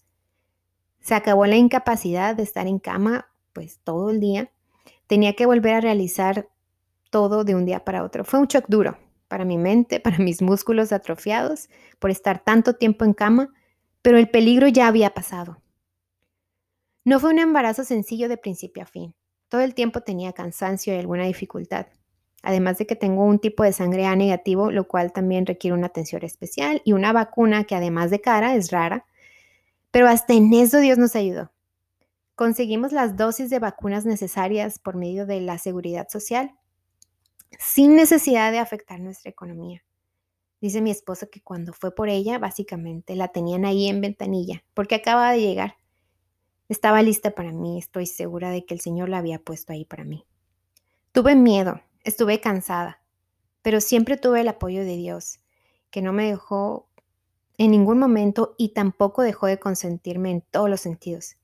Se 1.01 1.15
acabó 1.15 1.47
la 1.47 1.55
incapacidad 1.55 2.35
de 2.35 2.43
estar 2.43 2.67
en 2.67 2.77
cama, 2.77 3.27
pues 3.53 3.79
todo 3.83 4.11
el 4.11 4.19
día. 4.19 4.51
Tenía 5.07 5.33
que 5.33 5.47
volver 5.47 5.73
a 5.73 5.81
realizar 5.81 6.47
todo 7.15 7.45
de 7.45 7.55
un 7.55 7.63
día 7.63 7.79
para 7.85 8.03
otro. 8.03 8.25
Fue 8.25 8.41
un 8.41 8.47
shock 8.47 8.65
duro 8.67 8.97
para 9.29 9.45
mi 9.45 9.57
mente, 9.57 10.01
para 10.01 10.17
mis 10.17 10.41
músculos 10.41 10.91
atrofiados, 10.91 11.69
por 11.97 12.11
estar 12.11 12.43
tanto 12.43 12.73
tiempo 12.73 13.05
en 13.05 13.13
cama, 13.13 13.53
pero 14.01 14.17
el 14.17 14.29
peligro 14.29 14.67
ya 14.67 14.89
había 14.89 15.11
pasado. 15.11 15.61
No 17.05 17.21
fue 17.21 17.29
un 17.29 17.39
embarazo 17.39 17.85
sencillo 17.85 18.27
de 18.27 18.35
principio 18.35 18.83
a 18.83 18.85
fin. 18.85 19.15
Todo 19.47 19.61
el 19.61 19.73
tiempo 19.73 20.01
tenía 20.01 20.33
cansancio 20.33 20.93
y 20.93 20.97
alguna 20.97 21.23
dificultad. 21.23 21.87
Además 22.43 22.79
de 22.79 22.85
que 22.85 22.97
tengo 22.97 23.23
un 23.23 23.39
tipo 23.39 23.63
de 23.63 23.71
sangre 23.71 24.07
A 24.07 24.17
negativo, 24.17 24.69
lo 24.69 24.85
cual 24.85 25.13
también 25.13 25.45
requiere 25.45 25.73
una 25.73 25.87
atención 25.87 26.21
especial 26.25 26.81
y 26.83 26.91
una 26.91 27.13
vacuna 27.13 27.63
que 27.63 27.75
además 27.75 28.11
de 28.11 28.19
cara 28.19 28.55
es 28.55 28.71
rara. 28.71 29.05
Pero 29.89 30.09
hasta 30.09 30.33
en 30.33 30.53
eso 30.53 30.79
Dios 30.79 30.97
nos 30.97 31.15
ayudó. 31.15 31.53
Conseguimos 32.35 32.91
las 32.91 33.15
dosis 33.15 33.49
de 33.49 33.59
vacunas 33.59 34.05
necesarias 34.05 34.79
por 34.79 34.97
medio 34.97 35.25
de 35.25 35.39
la 35.39 35.57
seguridad 35.59 36.09
social 36.09 36.51
sin 37.59 37.95
necesidad 37.95 38.51
de 38.51 38.59
afectar 38.59 38.99
nuestra 38.99 39.31
economía. 39.31 39.83
Dice 40.61 40.81
mi 40.81 40.91
esposo 40.91 41.29
que 41.29 41.41
cuando 41.41 41.73
fue 41.73 41.93
por 41.93 42.09
ella, 42.09 42.39
básicamente 42.39 43.15
la 43.15 43.27
tenían 43.27 43.65
ahí 43.65 43.87
en 43.87 44.01
ventanilla, 44.01 44.63
porque 44.73 44.95
acaba 44.95 45.31
de 45.31 45.41
llegar. 45.41 45.75
Estaba 46.69 47.01
lista 47.01 47.31
para 47.31 47.51
mí, 47.51 47.77
estoy 47.77 48.07
segura 48.07 48.49
de 48.49 48.65
que 48.65 48.73
el 48.73 48.79
Señor 48.79 49.09
la 49.09 49.19
había 49.19 49.39
puesto 49.39 49.73
ahí 49.73 49.85
para 49.85 50.03
mí. 50.03 50.25
Tuve 51.11 51.35
miedo, 51.35 51.81
estuve 52.03 52.41
cansada, 52.41 53.01
pero 53.61 53.81
siempre 53.81 54.17
tuve 54.17 54.41
el 54.41 54.47
apoyo 54.47 54.81
de 54.81 54.95
Dios, 54.95 55.39
que 55.91 56.01
no 56.01 56.13
me 56.13 56.25
dejó 56.25 56.89
en 57.57 57.71
ningún 57.71 57.99
momento 57.99 58.55
y 58.57 58.69
tampoco 58.69 59.21
dejó 59.21 59.47
de 59.47 59.59
consentirme 59.59 60.31
en 60.31 60.41
todos 60.41 60.69
los 60.69 60.81
sentidos. 60.81 61.37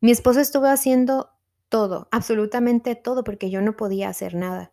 Mi 0.00 0.10
esposo 0.10 0.40
estuvo 0.40 0.66
haciendo 0.66 1.30
todo, 1.68 2.08
absolutamente 2.10 2.94
todo, 2.94 3.24
porque 3.24 3.50
yo 3.50 3.62
no 3.62 3.76
podía 3.76 4.08
hacer 4.08 4.34
nada. 4.34 4.72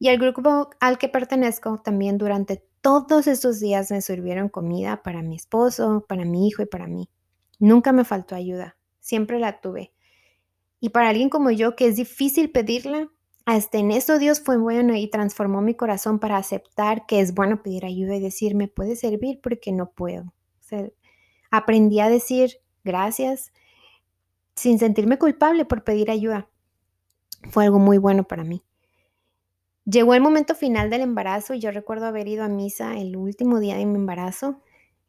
Y 0.00 0.08
el 0.08 0.18
grupo 0.18 0.70
al 0.80 0.98
que 0.98 1.08
pertenezco 1.08 1.80
también 1.80 2.18
durante 2.18 2.64
todos 2.80 3.28
estos 3.28 3.60
días 3.60 3.92
me 3.92 4.00
sirvieron 4.00 4.48
comida 4.48 5.04
para 5.04 5.22
mi 5.22 5.36
esposo, 5.36 6.04
para 6.08 6.24
mi 6.24 6.48
hijo 6.48 6.62
y 6.62 6.66
para 6.66 6.88
mí. 6.88 7.08
Nunca 7.60 7.92
me 7.92 8.04
faltó 8.04 8.34
ayuda 8.34 8.76
siempre 9.00 9.40
la 9.40 9.60
tuve. 9.60 9.92
Y 10.78 10.90
para 10.90 11.08
alguien 11.08 11.28
como 11.28 11.50
yo, 11.50 11.74
que 11.74 11.88
es 11.88 11.96
difícil 11.96 12.50
pedirla, 12.50 13.10
hasta 13.44 13.78
en 13.78 13.90
eso 13.90 14.18
Dios 14.18 14.40
fue 14.40 14.56
bueno 14.56 14.94
y 14.94 15.10
transformó 15.10 15.60
mi 15.60 15.74
corazón 15.74 16.20
para 16.20 16.36
aceptar 16.36 17.06
que 17.06 17.20
es 17.20 17.34
bueno 17.34 17.62
pedir 17.62 17.84
ayuda 17.84 18.16
y 18.16 18.20
decir, 18.20 18.54
me 18.54 18.68
puede 18.68 18.96
servir 18.96 19.40
porque 19.42 19.72
no 19.72 19.90
puedo. 19.90 20.32
aprendí 21.50 21.98
a 21.98 22.08
decir 22.08 22.58
gracias 22.84 23.52
sin 24.54 24.78
sentirme 24.78 25.18
culpable 25.18 25.64
por 25.64 25.82
pedir 25.82 26.10
ayuda. 26.10 26.48
Fue 27.50 27.64
algo 27.64 27.78
muy 27.78 27.98
bueno 27.98 28.24
para 28.24 28.44
mí. 28.44 28.62
Llegó 29.84 30.14
el 30.14 30.20
momento 30.20 30.54
final 30.54 30.90
del 30.90 31.00
embarazo 31.00 31.54
y 31.54 31.60
yo 31.60 31.70
recuerdo 31.70 32.06
haber 32.06 32.28
ido 32.28 32.44
a 32.44 32.48
misa 32.48 32.98
el 32.98 33.16
último 33.16 33.60
día 33.60 33.76
de 33.76 33.86
mi 33.86 33.96
embarazo 33.96 34.60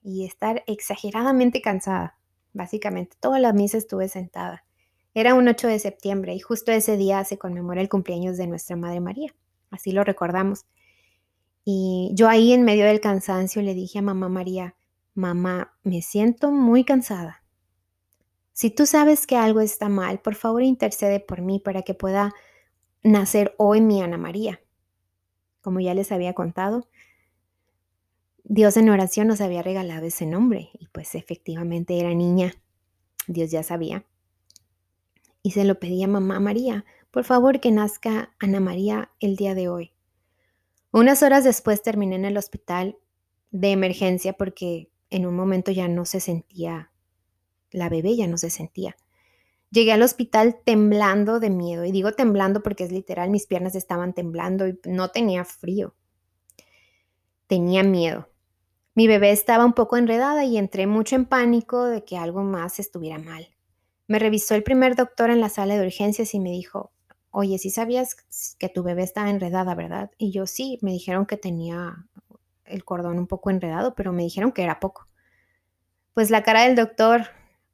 y 0.01 0.25
estar 0.25 0.63
exageradamente 0.67 1.61
cansada. 1.61 2.17
Básicamente, 2.53 3.17
toda 3.19 3.39
la 3.39 3.53
misa 3.53 3.77
estuve 3.77 4.07
sentada. 4.07 4.65
Era 5.13 5.33
un 5.33 5.47
8 5.47 5.67
de 5.67 5.79
septiembre 5.79 6.33
y 6.33 6.39
justo 6.39 6.71
ese 6.71 6.95
día 6.95 7.23
se 7.25 7.37
conmemora 7.37 7.81
el 7.81 7.89
cumpleaños 7.89 8.37
de 8.37 8.47
nuestra 8.47 8.75
Madre 8.75 9.01
María. 9.01 9.33
Así 9.69 9.91
lo 9.91 10.03
recordamos. 10.03 10.65
Y 11.63 12.11
yo 12.13 12.29
ahí 12.29 12.53
en 12.53 12.63
medio 12.63 12.85
del 12.85 13.01
cansancio 13.01 13.61
le 13.61 13.73
dije 13.73 13.99
a 13.99 14.01
mamá 14.01 14.29
María, 14.29 14.75
mamá, 15.13 15.73
me 15.83 16.01
siento 16.01 16.51
muy 16.51 16.83
cansada. 16.83 17.43
Si 18.53 18.69
tú 18.69 18.85
sabes 18.85 19.27
que 19.27 19.35
algo 19.35 19.61
está 19.61 19.89
mal, 19.89 20.19
por 20.19 20.35
favor 20.35 20.63
intercede 20.63 21.19
por 21.19 21.41
mí 21.41 21.59
para 21.59 21.83
que 21.83 21.93
pueda 21.93 22.33
nacer 23.03 23.55
hoy 23.57 23.81
mi 23.81 24.01
Ana 24.01 24.17
María. 24.17 24.61
Como 25.61 25.79
ya 25.79 25.93
les 25.93 26.11
había 26.11 26.33
contado, 26.33 26.87
Dios 28.43 28.77
en 28.77 28.89
oración 28.89 29.27
nos 29.27 29.41
había 29.41 29.61
regalado 29.61 30.05
ese 30.05 30.25
nombre 30.25 30.71
y 30.73 30.87
pues 30.87 31.15
efectivamente 31.15 31.99
era 31.99 32.13
niña. 32.13 32.55
Dios 33.27 33.51
ya 33.51 33.63
sabía. 33.63 34.05
Y 35.43 35.51
se 35.51 35.63
lo 35.63 35.79
pedía 35.79 36.05
a 36.05 36.09
mamá 36.09 36.39
María, 36.39 36.85
por 37.11 37.23
favor 37.23 37.59
que 37.59 37.71
nazca 37.71 38.33
Ana 38.39 38.59
María 38.59 39.11
el 39.19 39.35
día 39.35 39.55
de 39.55 39.69
hoy. 39.69 39.93
Unas 40.91 41.23
horas 41.23 41.43
después 41.43 41.81
terminé 41.81 42.15
en 42.15 42.25
el 42.25 42.37
hospital 42.37 42.97
de 43.51 43.71
emergencia 43.71 44.33
porque 44.33 44.89
en 45.09 45.25
un 45.25 45.35
momento 45.35 45.71
ya 45.71 45.87
no 45.87 46.05
se 46.05 46.19
sentía, 46.19 46.91
la 47.71 47.89
bebé 47.89 48.15
ya 48.15 48.27
no 48.27 48.37
se 48.37 48.49
sentía. 48.49 48.97
Llegué 49.71 49.93
al 49.93 50.01
hospital 50.01 50.59
temblando 50.65 51.39
de 51.39 51.49
miedo 51.49 51.85
y 51.85 51.91
digo 51.91 52.11
temblando 52.11 52.61
porque 52.61 52.83
es 52.83 52.91
literal, 52.91 53.29
mis 53.29 53.47
piernas 53.47 53.73
estaban 53.73 54.13
temblando 54.13 54.67
y 54.67 54.77
no 54.85 55.09
tenía 55.11 55.45
frío. 55.45 55.95
Tenía 57.47 57.81
miedo. 57.81 58.29
Mi 58.95 59.07
bebé 59.07 59.31
estaba 59.31 59.63
un 59.65 59.71
poco 59.71 59.95
enredada 59.95 60.43
y 60.43 60.57
entré 60.57 60.87
mucho 60.87 61.15
en 61.15 61.25
pánico 61.25 61.85
de 61.85 62.03
que 62.03 62.17
algo 62.17 62.43
más 62.43 62.79
estuviera 62.79 63.17
mal. 63.17 63.47
Me 64.07 64.19
revisó 64.19 64.55
el 64.55 64.63
primer 64.63 64.97
doctor 64.97 65.29
en 65.29 65.39
la 65.39 65.47
sala 65.47 65.77
de 65.77 65.85
urgencias 65.85 66.33
y 66.33 66.41
me 66.41 66.51
dijo, 66.51 66.91
oye, 67.29 67.57
si 67.57 67.69
sabías 67.69 68.17
que 68.59 68.67
tu 68.67 68.83
bebé 68.83 69.03
estaba 69.03 69.29
enredada, 69.29 69.73
¿verdad? 69.73 70.11
Y 70.17 70.31
yo 70.31 70.47
sí, 70.47 70.79
me 70.81 70.91
dijeron 70.91 71.25
que 71.25 71.37
tenía 71.37 72.05
el 72.65 72.83
cordón 72.83 73.19
un 73.19 73.27
poco 73.27 73.49
enredado, 73.49 73.95
pero 73.95 74.11
me 74.11 74.23
dijeron 74.23 74.51
que 74.51 74.63
era 74.63 74.81
poco. 74.81 75.07
Pues 76.13 76.29
la 76.29 76.43
cara 76.43 76.63
del 76.63 76.75
doctor, 76.75 77.27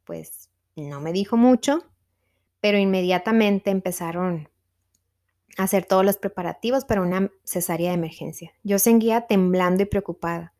pues 0.03 0.46
no 0.81 1.01
me 1.01 1.13
dijo 1.13 1.37
mucho, 1.37 1.83
pero 2.61 2.77
inmediatamente 2.77 3.69
empezaron 3.69 4.49
a 5.57 5.63
hacer 5.63 5.85
todos 5.85 6.05
los 6.05 6.17
preparativos 6.17 6.85
para 6.85 7.01
una 7.01 7.31
cesárea 7.43 7.89
de 7.89 7.95
emergencia. 7.95 8.51
Yo 8.63 8.79
seguía 8.79 9.21
temblando 9.21 9.83
y 9.83 9.85
preocupada. 9.85 10.53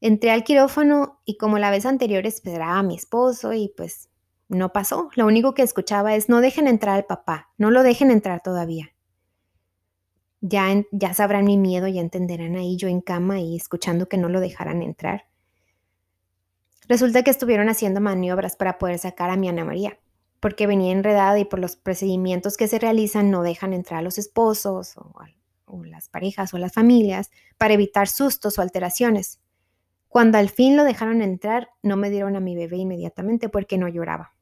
Entré 0.00 0.30
al 0.30 0.44
quirófano 0.44 1.20
y 1.24 1.36
como 1.36 1.58
la 1.58 1.70
vez 1.70 1.86
anterior 1.86 2.26
esperaba 2.26 2.78
a 2.78 2.82
mi 2.82 2.96
esposo 2.96 3.52
y 3.52 3.72
pues 3.76 4.10
no 4.48 4.72
pasó. 4.72 5.10
Lo 5.14 5.26
único 5.26 5.54
que 5.54 5.62
escuchaba 5.62 6.14
es 6.14 6.28
no 6.28 6.40
dejen 6.40 6.68
entrar 6.68 6.96
al 6.96 7.06
papá, 7.06 7.50
no 7.56 7.70
lo 7.70 7.82
dejen 7.82 8.10
entrar 8.10 8.42
todavía. 8.42 8.92
Ya, 10.40 10.68
ya 10.92 11.14
sabrán 11.14 11.46
mi 11.46 11.56
miedo, 11.56 11.88
ya 11.88 12.00
entenderán 12.00 12.56
ahí 12.56 12.76
yo 12.76 12.88
en 12.88 13.00
cama 13.00 13.40
y 13.40 13.56
escuchando 13.56 14.08
que 14.08 14.18
no 14.18 14.28
lo 14.28 14.40
dejaran 14.40 14.82
entrar. 14.82 15.24
Resulta 16.88 17.24
que 17.24 17.30
estuvieron 17.30 17.68
haciendo 17.68 18.00
maniobras 18.00 18.56
para 18.56 18.78
poder 18.78 18.98
sacar 18.98 19.30
a 19.30 19.36
mi 19.36 19.48
Ana 19.48 19.64
María, 19.64 19.98
porque 20.38 20.66
venía 20.66 20.92
enredada 20.92 21.38
y 21.38 21.44
por 21.44 21.58
los 21.58 21.76
procedimientos 21.76 22.56
que 22.56 22.68
se 22.68 22.78
realizan 22.78 23.30
no 23.30 23.42
dejan 23.42 23.72
entrar 23.72 24.00
a 24.00 24.02
los 24.02 24.18
esposos 24.18 24.96
o, 24.96 25.84
las 25.84 26.08
parejas 26.08 26.54
o 26.54 26.58
las 26.58 26.72
familias 26.72 27.30
para 27.58 27.74
evitar 27.74 28.06
sustos 28.06 28.58
o 28.58 28.62
alteraciones. 28.62 29.40
Cuando 30.08 30.38
al 30.38 30.48
fin 30.48 30.76
lo 30.76 30.84
dejaron 30.84 31.22
entrar, 31.22 31.70
no 31.82 31.96
me 31.96 32.08
dieron 32.10 32.36
a 32.36 32.40
mi 32.40 32.54
bebé 32.54 32.76
inmediatamente 32.76 33.48
porque 33.48 33.76
no 33.78 33.88
lloraba. 33.88 34.34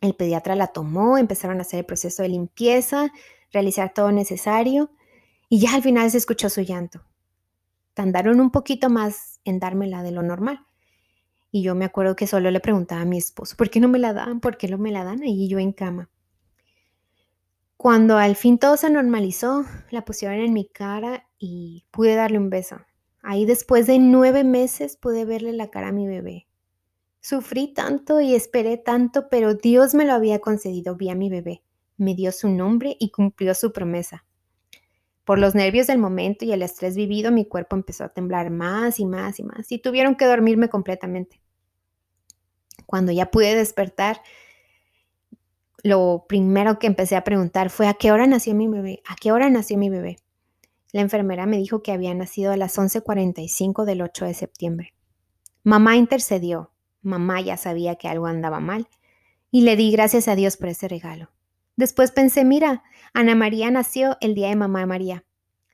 El 0.00 0.14
pediatra 0.14 0.54
la 0.54 0.68
tomó, 0.68 1.18
empezaron 1.18 1.58
a 1.58 1.62
hacer 1.62 1.80
el 1.80 1.86
proceso 1.86 2.22
de 2.22 2.28
limpieza, 2.28 3.12
realizar 3.52 3.92
todo 3.92 4.12
necesario 4.12 4.92
y 5.48 5.58
ya 5.58 5.74
al 5.74 5.82
final 5.82 6.10
se 6.10 6.18
escuchó 6.18 6.48
su 6.48 6.60
llanto. 6.60 7.04
Tardaron 7.94 8.40
un 8.40 8.50
poquito 8.50 8.88
más 8.88 9.40
en 9.44 9.58
dármela 9.58 10.02
de 10.02 10.12
lo 10.12 10.22
normal. 10.22 10.66
Y 11.56 11.62
yo 11.62 11.76
me 11.76 11.84
acuerdo 11.84 12.16
que 12.16 12.26
solo 12.26 12.50
le 12.50 12.58
preguntaba 12.58 13.02
a 13.02 13.04
mi 13.04 13.16
esposo, 13.16 13.54
¿por 13.56 13.70
qué 13.70 13.78
no 13.78 13.86
me 13.86 14.00
la 14.00 14.12
dan? 14.12 14.40
¿Por 14.40 14.56
qué 14.56 14.66
no 14.66 14.76
me 14.76 14.90
la 14.90 15.04
dan? 15.04 15.22
Y 15.22 15.48
yo 15.48 15.60
en 15.60 15.70
cama. 15.70 16.10
Cuando 17.76 18.16
al 18.16 18.34
fin 18.34 18.58
todo 18.58 18.76
se 18.76 18.90
normalizó, 18.90 19.64
la 19.92 20.04
pusieron 20.04 20.40
en 20.40 20.52
mi 20.52 20.66
cara 20.66 21.28
y 21.38 21.84
pude 21.92 22.16
darle 22.16 22.38
un 22.38 22.50
beso. 22.50 22.78
Ahí 23.22 23.46
después 23.46 23.86
de 23.86 24.00
nueve 24.00 24.42
meses 24.42 24.96
pude 24.96 25.24
verle 25.24 25.52
la 25.52 25.70
cara 25.70 25.90
a 25.90 25.92
mi 25.92 26.08
bebé. 26.08 26.48
Sufrí 27.20 27.72
tanto 27.72 28.20
y 28.20 28.34
esperé 28.34 28.76
tanto, 28.76 29.28
pero 29.28 29.54
Dios 29.54 29.94
me 29.94 30.06
lo 30.06 30.12
había 30.14 30.40
concedido, 30.40 30.96
vi 30.96 31.10
a 31.10 31.14
mi 31.14 31.30
bebé, 31.30 31.62
me 31.96 32.16
dio 32.16 32.32
su 32.32 32.48
nombre 32.48 32.96
y 32.98 33.12
cumplió 33.12 33.54
su 33.54 33.72
promesa. 33.72 34.24
Por 35.24 35.38
los 35.38 35.54
nervios 35.54 35.86
del 35.86 35.98
momento 35.98 36.44
y 36.44 36.50
el 36.50 36.62
estrés 36.62 36.96
vivido, 36.96 37.30
mi 37.30 37.46
cuerpo 37.46 37.76
empezó 37.76 38.02
a 38.02 38.08
temblar 38.08 38.50
más 38.50 38.98
y 38.98 39.06
más 39.06 39.38
y 39.38 39.44
más 39.44 39.70
y 39.70 39.78
tuvieron 39.78 40.16
que 40.16 40.24
dormirme 40.24 40.68
completamente. 40.68 41.43
Cuando 42.86 43.12
ya 43.12 43.30
pude 43.30 43.54
despertar, 43.54 44.20
lo 45.82 46.24
primero 46.28 46.78
que 46.78 46.86
empecé 46.86 47.16
a 47.16 47.24
preguntar 47.24 47.70
fue 47.70 47.88
¿a 47.88 47.94
qué 47.94 48.10
hora 48.10 48.26
nació 48.26 48.54
mi 48.54 48.68
bebé? 48.68 49.02
¿A 49.06 49.16
qué 49.16 49.32
hora 49.32 49.50
nació 49.50 49.76
mi 49.76 49.90
bebé? 49.90 50.16
La 50.92 51.00
enfermera 51.00 51.44
me 51.46 51.58
dijo 51.58 51.82
que 51.82 51.92
había 51.92 52.14
nacido 52.14 52.52
a 52.52 52.56
las 52.56 52.78
11:45 52.78 53.84
del 53.84 54.00
8 54.00 54.26
de 54.26 54.34
septiembre. 54.34 54.94
Mamá 55.62 55.96
intercedió, 55.96 56.70
Mamá 57.02 57.40
ya 57.40 57.56
sabía 57.56 57.96
que 57.96 58.08
algo 58.08 58.26
andaba 58.26 58.60
mal 58.60 58.88
y 59.50 59.62
le 59.62 59.76
di 59.76 59.92
gracias 59.92 60.26
a 60.26 60.34
Dios 60.34 60.56
por 60.56 60.68
ese 60.68 60.88
regalo. 60.88 61.30
Después 61.76 62.12
pensé, 62.12 62.44
mira, 62.44 62.82
Ana 63.12 63.34
María 63.34 63.70
nació 63.70 64.16
el 64.20 64.34
día 64.34 64.48
de 64.48 64.56
Mamá 64.56 64.86
María. 64.86 65.24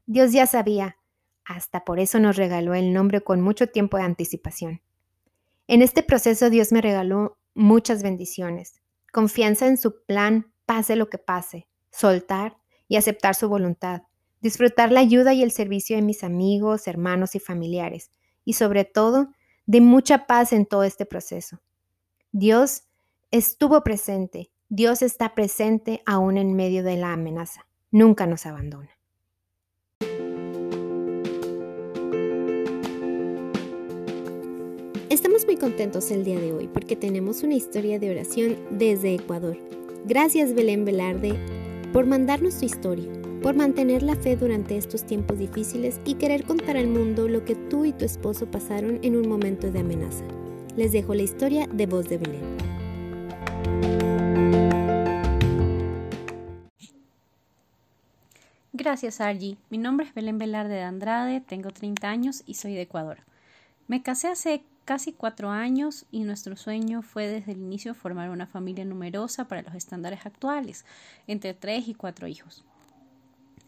Dios 0.06 0.32
ya 0.32 0.46
sabía, 0.46 0.96
hasta 1.44 1.84
por 1.84 2.00
eso 2.00 2.18
nos 2.18 2.36
regaló 2.36 2.74
el 2.74 2.92
nombre 2.92 3.20
con 3.20 3.40
mucho 3.40 3.68
tiempo 3.68 3.96
de 3.96 4.04
anticipación. 4.04 4.80
En 5.70 5.82
este 5.82 6.02
proceso 6.02 6.50
Dios 6.50 6.72
me 6.72 6.80
regaló 6.80 7.38
muchas 7.54 8.02
bendiciones, 8.02 8.82
confianza 9.12 9.68
en 9.68 9.76
su 9.76 10.04
plan, 10.04 10.52
pase 10.66 10.96
lo 10.96 11.08
que 11.08 11.18
pase, 11.18 11.68
soltar 11.92 12.56
y 12.88 12.96
aceptar 12.96 13.36
su 13.36 13.48
voluntad, 13.48 14.02
disfrutar 14.40 14.90
la 14.90 14.98
ayuda 14.98 15.32
y 15.32 15.44
el 15.44 15.52
servicio 15.52 15.94
de 15.94 16.02
mis 16.02 16.24
amigos, 16.24 16.88
hermanos 16.88 17.36
y 17.36 17.38
familiares, 17.38 18.10
y 18.44 18.54
sobre 18.54 18.84
todo, 18.84 19.28
de 19.64 19.80
mucha 19.80 20.26
paz 20.26 20.52
en 20.52 20.66
todo 20.66 20.82
este 20.82 21.06
proceso. 21.06 21.60
Dios 22.32 22.88
estuvo 23.30 23.84
presente, 23.84 24.50
Dios 24.70 25.02
está 25.02 25.36
presente 25.36 26.02
aún 26.04 26.36
en 26.36 26.52
medio 26.52 26.82
de 26.82 26.96
la 26.96 27.12
amenaza, 27.12 27.68
nunca 27.92 28.26
nos 28.26 28.44
abandona. 28.44 28.90
Estamos 35.10 35.44
muy 35.44 35.56
contentos 35.56 36.12
el 36.12 36.24
día 36.24 36.38
de 36.38 36.52
hoy 36.52 36.68
porque 36.68 36.94
tenemos 36.94 37.42
una 37.42 37.54
historia 37.54 37.98
de 37.98 38.12
oración 38.12 38.56
desde 38.70 39.12
Ecuador. 39.12 39.58
Gracias 40.04 40.54
Belén 40.54 40.84
Velarde 40.84 41.36
por 41.92 42.06
mandarnos 42.06 42.60
tu 42.60 42.66
historia 42.66 43.10
por 43.42 43.56
mantener 43.56 44.04
la 44.04 44.14
fe 44.14 44.36
durante 44.36 44.76
estos 44.76 45.04
tiempos 45.04 45.40
difíciles 45.40 46.00
y 46.04 46.14
querer 46.14 46.44
contar 46.44 46.76
al 46.76 46.86
mundo 46.86 47.26
lo 47.26 47.44
que 47.44 47.56
tú 47.56 47.84
y 47.84 47.92
tu 47.92 48.04
esposo 48.04 48.48
pasaron 48.52 49.00
en 49.02 49.16
un 49.16 49.28
momento 49.28 49.72
de 49.72 49.80
amenaza. 49.80 50.22
Les 50.76 50.92
dejo 50.92 51.12
la 51.14 51.22
historia 51.22 51.66
de 51.66 51.86
Voz 51.86 52.08
de 52.08 52.18
Belén. 52.18 52.56
Gracias, 58.72 59.20
Argy. 59.20 59.58
Mi 59.70 59.78
nombre 59.78 60.06
es 60.06 60.14
Belén 60.14 60.38
Velarde 60.38 60.74
de 60.74 60.82
Andrade, 60.82 61.40
tengo 61.40 61.70
30 61.70 62.08
años 62.08 62.44
y 62.46 62.54
soy 62.54 62.74
de 62.74 62.82
Ecuador. 62.82 63.18
Me 63.88 64.02
casé 64.02 64.28
hace 64.28 64.62
casi 64.90 65.12
cuatro 65.12 65.50
años 65.50 66.04
y 66.10 66.24
nuestro 66.24 66.56
sueño 66.56 67.00
fue 67.02 67.28
desde 67.28 67.52
el 67.52 67.58
inicio 67.58 67.94
formar 67.94 68.28
una 68.28 68.48
familia 68.48 68.84
numerosa 68.84 69.46
para 69.46 69.62
los 69.62 69.76
estándares 69.76 70.26
actuales, 70.26 70.84
entre 71.28 71.54
tres 71.54 71.86
y 71.86 71.94
cuatro 71.94 72.26
hijos. 72.26 72.64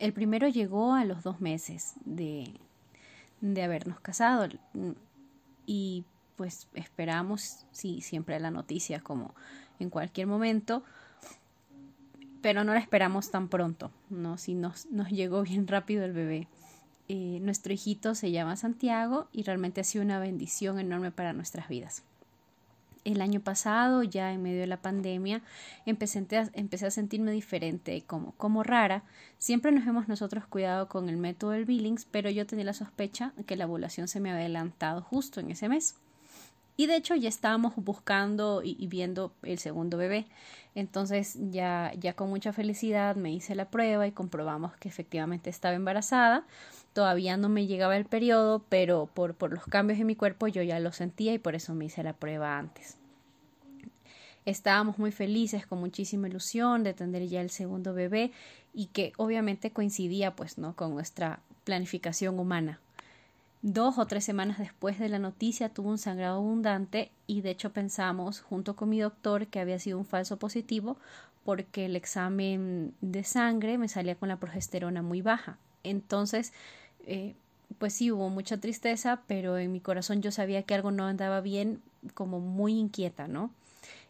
El 0.00 0.12
primero 0.12 0.48
llegó 0.48 0.94
a 0.94 1.04
los 1.04 1.22
dos 1.22 1.40
meses 1.40 1.92
de, 2.04 2.52
de 3.40 3.62
habernos 3.62 4.00
casado 4.00 4.48
y 5.64 6.04
pues 6.34 6.66
esperamos, 6.74 7.66
sí, 7.70 8.00
siempre 8.00 8.40
la 8.40 8.50
noticia 8.50 8.98
como 8.98 9.32
en 9.78 9.90
cualquier 9.90 10.26
momento, 10.26 10.82
pero 12.40 12.64
no 12.64 12.74
la 12.74 12.80
esperamos 12.80 13.30
tan 13.30 13.46
pronto, 13.46 13.92
¿no? 14.10 14.38
Si 14.38 14.54
nos, 14.54 14.86
nos 14.86 15.08
llegó 15.08 15.42
bien 15.44 15.68
rápido 15.68 16.04
el 16.04 16.14
bebé. 16.14 16.48
Eh, 17.08 17.38
nuestro 17.40 17.72
hijito 17.72 18.14
se 18.14 18.30
llama 18.30 18.56
Santiago 18.56 19.28
y 19.32 19.42
realmente 19.42 19.80
ha 19.80 19.84
sido 19.84 20.04
una 20.04 20.18
bendición 20.18 20.78
enorme 20.78 21.10
para 21.10 21.32
nuestras 21.32 21.68
vidas 21.68 22.04
el 23.04 23.20
año 23.20 23.40
pasado, 23.40 24.02
ya 24.02 24.32
en 24.32 24.42
medio 24.42 24.60
de 24.60 24.66
la 24.66 24.80
pandemia, 24.80 25.42
empecé 25.86 26.26
a, 26.86 26.90
sentirme 26.90 27.32
diferente, 27.32 28.02
como, 28.06 28.32
como 28.32 28.62
rara. 28.62 29.02
Siempre 29.38 29.72
nos 29.72 29.86
hemos 29.86 30.08
nosotros 30.08 30.46
cuidado 30.46 30.88
con 30.88 31.08
el 31.08 31.16
método 31.16 31.50
del 31.50 31.64
Billings, 31.64 32.06
pero 32.10 32.30
yo 32.30 32.46
tenía 32.46 32.64
la 32.64 32.74
sospecha 32.74 33.32
que 33.46 33.56
la 33.56 33.66
ovulación 33.66 34.08
se 34.08 34.20
me 34.20 34.30
había 34.30 34.42
adelantado 34.42 35.02
justo 35.02 35.40
en 35.40 35.50
ese 35.50 35.68
mes. 35.68 35.96
Y 36.76 36.86
de 36.86 36.96
hecho 36.96 37.14
ya 37.14 37.28
estábamos 37.28 37.74
buscando 37.76 38.62
y, 38.64 38.86
viendo 38.86 39.32
el 39.42 39.58
segundo 39.58 39.98
bebé. 39.98 40.26
Entonces 40.74 41.36
ya 41.50 41.92
con 42.16 42.30
mucha 42.30 42.52
felicidad 42.52 43.14
me 43.14 43.30
hice 43.30 43.54
la 43.54 43.68
prueba 43.68 44.06
y 44.06 44.12
comprobamos 44.12 44.74
que 44.76 44.88
efectivamente 44.88 45.50
estaba 45.50 45.74
embarazada. 45.74 46.46
Todavía 46.92 47.36
no 47.36 47.48
me 47.48 47.66
llegaba 47.66 47.96
el 47.96 48.04
periodo, 48.04 48.64
pero 48.68 49.08
por, 49.12 49.34
por 49.34 49.52
los 49.52 49.64
cambios 49.64 49.98
en 49.98 50.06
mi 50.06 50.16
cuerpo 50.16 50.46
yo 50.48 50.62
ya 50.62 50.78
lo 50.80 50.92
sentía 50.92 51.32
y 51.32 51.38
por 51.38 51.54
eso 51.54 51.74
me 51.74 51.86
hice 51.86 52.02
la 52.02 52.12
prueba 52.12 52.58
antes. 52.58 52.98
Estábamos 54.44 54.98
muy 54.98 55.12
felices, 55.12 55.66
con 55.66 55.78
muchísima 55.78 56.28
ilusión 56.28 56.82
de 56.82 56.94
tener 56.94 57.26
ya 57.28 57.40
el 57.40 57.50
segundo 57.50 57.94
bebé 57.94 58.32
y 58.74 58.86
que 58.86 59.12
obviamente 59.16 59.70
coincidía 59.70 60.34
pues 60.34 60.58
no 60.58 60.74
con 60.74 60.94
nuestra 60.94 61.40
planificación 61.64 62.38
humana. 62.38 62.80
Dos 63.62 63.98
o 63.98 64.06
tres 64.06 64.24
semanas 64.24 64.58
después 64.58 64.98
de 64.98 65.08
la 65.08 65.20
noticia 65.20 65.68
tuvo 65.68 65.90
un 65.90 65.98
sangrado 65.98 66.38
abundante 66.38 67.12
y 67.28 67.42
de 67.42 67.50
hecho 67.50 67.72
pensamos 67.72 68.40
junto 68.40 68.74
con 68.74 68.88
mi 68.88 68.98
doctor 68.98 69.46
que 69.46 69.60
había 69.60 69.78
sido 69.78 69.98
un 69.98 70.04
falso 70.04 70.36
positivo 70.36 70.96
porque 71.44 71.86
el 71.86 71.94
examen 71.94 72.94
de 73.00 73.22
sangre 73.22 73.78
me 73.78 73.88
salía 73.88 74.16
con 74.16 74.28
la 74.28 74.38
progesterona 74.40 75.02
muy 75.02 75.22
baja. 75.22 75.58
Entonces, 75.84 76.52
eh, 77.06 77.34
pues 77.78 77.94
sí 77.94 78.10
hubo 78.12 78.28
mucha 78.28 78.58
tristeza, 78.58 79.22
pero 79.26 79.58
en 79.58 79.72
mi 79.72 79.80
corazón 79.80 80.22
yo 80.22 80.30
sabía 80.30 80.62
que 80.62 80.74
algo 80.74 80.90
no 80.90 81.06
andaba 81.06 81.40
bien, 81.40 81.82
como 82.14 82.40
muy 82.40 82.78
inquieta, 82.78 83.28
¿no? 83.28 83.50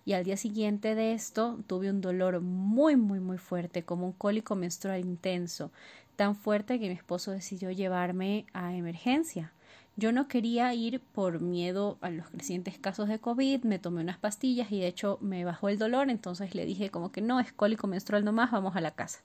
Y 0.05 0.15
al 0.15 0.25
día 0.25 0.37
siguiente 0.37 0.95
de 0.95 1.13
esto 1.13 1.59
tuve 1.67 1.91
un 1.91 2.01
dolor 2.01 2.41
muy, 2.41 2.97
muy, 2.97 3.21
muy 3.21 3.39
fuerte, 3.39 3.85
como 3.85 4.07
un 4.07 4.13
cólico 4.13 4.57
menstrual 4.57 5.01
intenso 5.01 5.71
tan 6.17 6.37
fuerte 6.37 6.79
que 6.79 6.89
mi 6.89 6.95
esposo 6.95 7.31
decidió 7.31 7.71
llevarme 7.71 8.47
a 8.53 8.75
emergencia. 8.75 9.53
Yo 9.97 10.13
no 10.13 10.27
quería 10.27 10.73
ir 10.73 11.01
por 11.01 11.41
miedo 11.41 11.99
a 12.01 12.11
los 12.11 12.29
crecientes 12.31 12.79
casos 12.79 13.09
de 13.09 13.19
COVID, 13.19 13.65
me 13.65 13.79
tomé 13.79 14.01
unas 14.01 14.19
pastillas 14.19 14.73
y 14.73 14.81
de 14.81 14.87
hecho 14.87 15.19
me 15.21 15.45
bajó 15.45 15.69
el 15.69 15.79
dolor, 15.79 16.09
entonces 16.11 16.55
le 16.55 16.65
dije 16.65 16.91
como 16.91 17.13
que 17.13 17.21
no, 17.21 17.41
es 17.41 17.53
cólico 17.53 17.87
menstrual 17.87 18.25
nomás, 18.25 18.51
vamos 18.51 18.75
a 18.77 18.81
la 18.81 18.93
casa. 18.93 19.21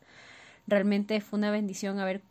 Realmente 0.67 1.21
fue 1.21 1.39
una 1.39 1.51
bendición 1.51 1.99
haber 1.99 2.21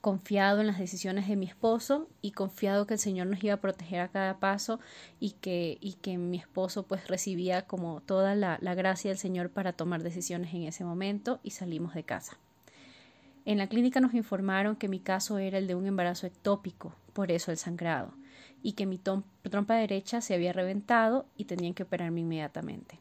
confiado 0.00 0.60
en 0.60 0.66
las 0.66 0.78
decisiones 0.78 1.28
de 1.28 1.36
mi 1.36 1.46
esposo 1.46 2.08
y 2.22 2.32
confiado 2.32 2.86
que 2.86 2.94
el 2.94 3.00
Señor 3.00 3.26
nos 3.26 3.42
iba 3.44 3.54
a 3.54 3.60
proteger 3.60 4.00
a 4.00 4.08
cada 4.08 4.40
paso 4.40 4.80
y 5.18 5.32
que, 5.32 5.78
y 5.80 5.94
que 5.94 6.16
mi 6.16 6.38
esposo 6.38 6.84
pues 6.84 7.08
recibía 7.08 7.66
como 7.66 8.00
toda 8.00 8.34
la, 8.34 8.58
la 8.62 8.74
gracia 8.74 9.10
del 9.10 9.18
Señor 9.18 9.50
para 9.50 9.72
tomar 9.72 10.02
decisiones 10.02 10.54
en 10.54 10.62
ese 10.62 10.84
momento 10.84 11.40
y 11.42 11.50
salimos 11.50 11.94
de 11.94 12.04
casa. 12.04 12.38
En 13.44 13.58
la 13.58 13.68
clínica 13.68 14.00
nos 14.00 14.14
informaron 14.14 14.76
que 14.76 14.88
mi 14.88 15.00
caso 15.00 15.38
era 15.38 15.58
el 15.58 15.66
de 15.66 15.74
un 15.74 15.86
embarazo 15.86 16.26
ectópico, 16.26 16.94
por 17.12 17.30
eso 17.30 17.50
el 17.50 17.56
sangrado, 17.56 18.12
y 18.62 18.72
que 18.72 18.86
mi 18.86 18.98
trompa 18.98 19.74
derecha 19.74 20.20
se 20.20 20.34
había 20.34 20.52
reventado 20.52 21.26
y 21.36 21.44
tenían 21.46 21.74
que 21.74 21.82
operarme 21.82 22.20
inmediatamente. 22.20 22.98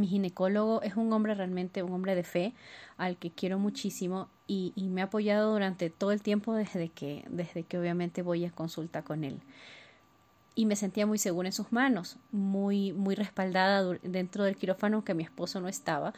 Mi 0.00 0.06
ginecólogo 0.06 0.82
es 0.82 0.96
un 0.96 1.12
hombre 1.12 1.34
realmente, 1.34 1.82
un 1.82 1.92
hombre 1.92 2.14
de 2.14 2.24
fe, 2.24 2.54
al 2.96 3.16
que 3.16 3.30
quiero 3.30 3.58
muchísimo 3.58 4.28
y, 4.46 4.72
me 4.76 5.02
ha 5.02 5.04
apoyado 5.04 5.52
durante 5.52 5.90
todo 5.90 6.10
el 6.10 6.22
tiempo 6.22 6.54
desde 6.54 6.88
que, 6.88 7.24
desde 7.28 7.62
que 7.62 7.78
obviamente 7.78 8.22
voy 8.22 8.44
a 8.44 8.50
consulta 8.50 9.02
con 9.02 9.22
él. 9.22 9.40
Y 10.54 10.66
me 10.66 10.74
sentía 10.74 11.06
muy 11.06 11.18
segura 11.18 11.48
en 11.48 11.52
sus 11.52 11.70
manos, 11.70 12.16
muy, 12.32 12.92
muy 12.92 13.14
respaldada 13.14 13.98
dentro 14.02 14.44
del 14.44 14.56
quirófano, 14.56 14.96
aunque 14.96 15.14
mi 15.14 15.22
esposo 15.22 15.60
no 15.60 15.68
estaba, 15.68 16.12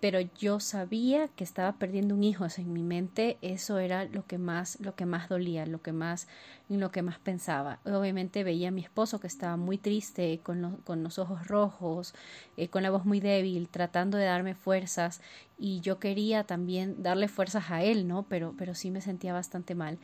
pero 0.00 0.20
yo 0.20 0.60
sabía 0.60 1.28
que 1.28 1.42
estaba 1.42 1.72
perdiendo 1.72 2.14
un 2.14 2.22
hijo, 2.22 2.46
en 2.56 2.72
mi 2.72 2.82
mente 2.82 3.38
eso 3.42 3.78
era 3.78 4.04
lo 4.04 4.26
que 4.26 4.38
más, 4.38 4.78
lo 4.80 4.94
que 4.94 5.06
más 5.06 5.28
dolía, 5.28 5.66
lo 5.66 5.82
que 5.82 5.92
más, 5.92 6.28
lo 6.68 6.90
que 6.92 7.02
más 7.02 7.18
pensaba. 7.18 7.80
Obviamente 7.84 8.44
veía 8.44 8.68
a 8.68 8.70
mi 8.70 8.82
esposo 8.82 9.18
que 9.18 9.26
estaba 9.26 9.56
muy 9.56 9.76
triste, 9.76 10.40
con, 10.42 10.76
con 10.84 11.02
los 11.02 11.18
ojos 11.18 11.48
rojos, 11.48 12.14
eh, 12.56 12.68
con 12.68 12.82
la 12.82 12.90
voz 12.90 13.04
muy 13.04 13.18
débil, 13.20 13.68
tratando 13.68 14.18
de 14.18 14.26
darme 14.26 14.54
fuerzas, 14.54 15.20
y 15.58 15.80
yo 15.80 15.98
quería 15.98 16.44
también 16.44 17.02
darle 17.02 17.26
fuerzas 17.26 17.70
a 17.70 17.82
él, 17.82 18.06
¿no? 18.06 18.24
Pero, 18.28 18.54
pero 18.56 18.74
sí 18.74 18.90
me 18.90 19.00
sentía 19.00 19.32
bastante 19.32 19.74
mal. 19.74 19.98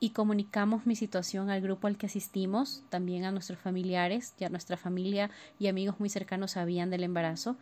Y 0.00 0.10
comunicamos 0.10 0.86
mi 0.86 0.94
situación 0.94 1.50
al 1.50 1.60
grupo 1.60 1.86
al 1.86 1.96
que 1.96 2.06
asistimos, 2.06 2.84
también 2.88 3.24
a 3.24 3.32
nuestros 3.32 3.58
familiares, 3.58 4.34
ya 4.38 4.48
nuestra 4.48 4.76
familia 4.76 5.30
y 5.58 5.66
amigos 5.66 5.98
muy 5.98 6.08
cercanos 6.08 6.52
sabían 6.52 6.90
del 6.90 7.02
embarazo 7.02 7.56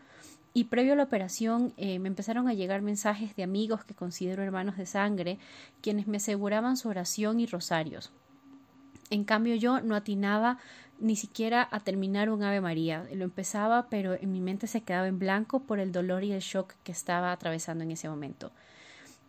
y 0.56 0.64
previo 0.64 0.94
a 0.94 0.96
la 0.96 1.02
operación 1.02 1.74
eh, 1.76 1.98
me 1.98 2.08
empezaron 2.08 2.48
a 2.48 2.54
llegar 2.54 2.80
mensajes 2.80 3.36
de 3.36 3.42
amigos 3.42 3.84
que 3.84 3.94
considero 3.94 4.42
hermanos 4.42 4.78
de 4.78 4.86
sangre, 4.86 5.38
quienes 5.82 6.06
me 6.06 6.16
aseguraban 6.16 6.78
su 6.78 6.88
oración 6.88 7.40
y 7.40 7.46
rosarios. 7.46 8.10
En 9.10 9.24
cambio 9.24 9.54
yo 9.54 9.82
no 9.82 9.94
atinaba 9.94 10.56
ni 10.98 11.14
siquiera 11.14 11.68
a 11.70 11.80
terminar 11.80 12.30
un 12.30 12.42
Ave 12.42 12.62
María. 12.62 13.06
Lo 13.12 13.24
empezaba, 13.24 13.90
pero 13.90 14.14
en 14.14 14.32
mi 14.32 14.40
mente 14.40 14.66
se 14.66 14.80
quedaba 14.80 15.08
en 15.08 15.18
blanco 15.18 15.60
por 15.60 15.78
el 15.78 15.92
dolor 15.92 16.24
y 16.24 16.32
el 16.32 16.40
shock 16.40 16.72
que 16.84 16.92
estaba 16.92 17.32
atravesando 17.32 17.84
en 17.84 17.90
ese 17.90 18.08
momento. 18.08 18.50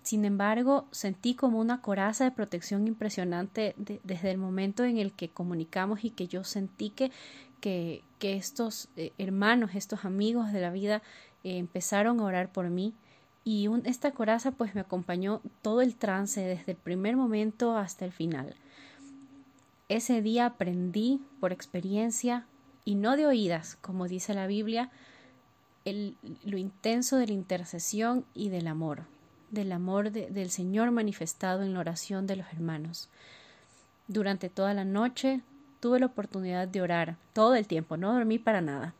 Sin 0.07 0.23
embargo, 0.23 0.87
sentí 0.91 1.35
como 1.35 1.59
una 1.59 1.81
coraza 1.81 2.23
de 2.23 2.31
protección 2.31 2.87
impresionante 2.87 3.75
desde 4.05 4.31
el 4.31 4.37
momento 4.37 4.85
en 4.85 4.99
el 4.99 5.11
que 5.11 5.27
comunicamos 5.27 6.05
y 6.05 6.11
que 6.11 6.29
yo 6.29 6.45
sentí 6.45 6.91
que 6.91 7.11
que, 7.59 8.03
estos 8.21 8.87
eh, 8.95 9.11
hermanos, 9.17 9.71
estos 9.73 10.05
amigos 10.05 10.53
de 10.53 10.61
la 10.61 10.71
vida 10.71 11.01
eh, 11.43 11.57
empezaron 11.57 12.21
a 12.21 12.23
orar 12.23 12.53
por 12.53 12.69
mí 12.69 12.93
y 13.43 13.67
esta 13.83 14.11
coraza 14.11 14.51
pues 14.51 14.75
me 14.75 14.79
acompañó 14.79 15.41
todo 15.61 15.81
el 15.81 15.97
trance 15.97 16.39
desde 16.39 16.71
el 16.71 16.77
primer 16.77 17.17
momento 17.17 17.75
hasta 17.75 18.05
el 18.05 18.13
final. 18.13 18.55
Ese 19.89 20.21
día 20.21 20.45
aprendí 20.45 21.19
por 21.41 21.51
experiencia 21.51 22.45
y 22.85 22.95
no 22.95 23.17
de 23.17 23.27
oídas, 23.27 23.75
como 23.81 24.07
dice 24.07 24.33
la 24.33 24.47
Biblia, 24.47 24.89
el, 25.83 26.15
lo 26.45 26.57
intenso 26.57 27.17
de 27.17 27.27
la 27.27 27.33
intercesión 27.33 28.23
y 28.33 28.47
del 28.47 28.67
amor, 28.67 29.03
del 29.51 29.71
amor 29.71 30.11
del 30.11 30.49
Señor 30.49 30.91
manifestado 30.91 31.63
en 31.63 31.73
la 31.73 31.79
oración 31.79 32.27
de 32.27 32.35
los 32.35 32.47
hermanos. 32.53 33.09
Durante 34.07 34.49
toda 34.49 34.73
la 34.73 34.85
noche 34.85 35.41
tuve 35.79 35.99
la 35.99 36.07
oportunidad 36.07 36.67
de 36.67 36.81
orar 36.81 37.17
todo 37.33 37.55
el 37.55 37.67
tiempo, 37.67 37.97
no 37.97 38.13
dormí 38.13 38.39
para 38.39 38.61
nada. 38.61 38.93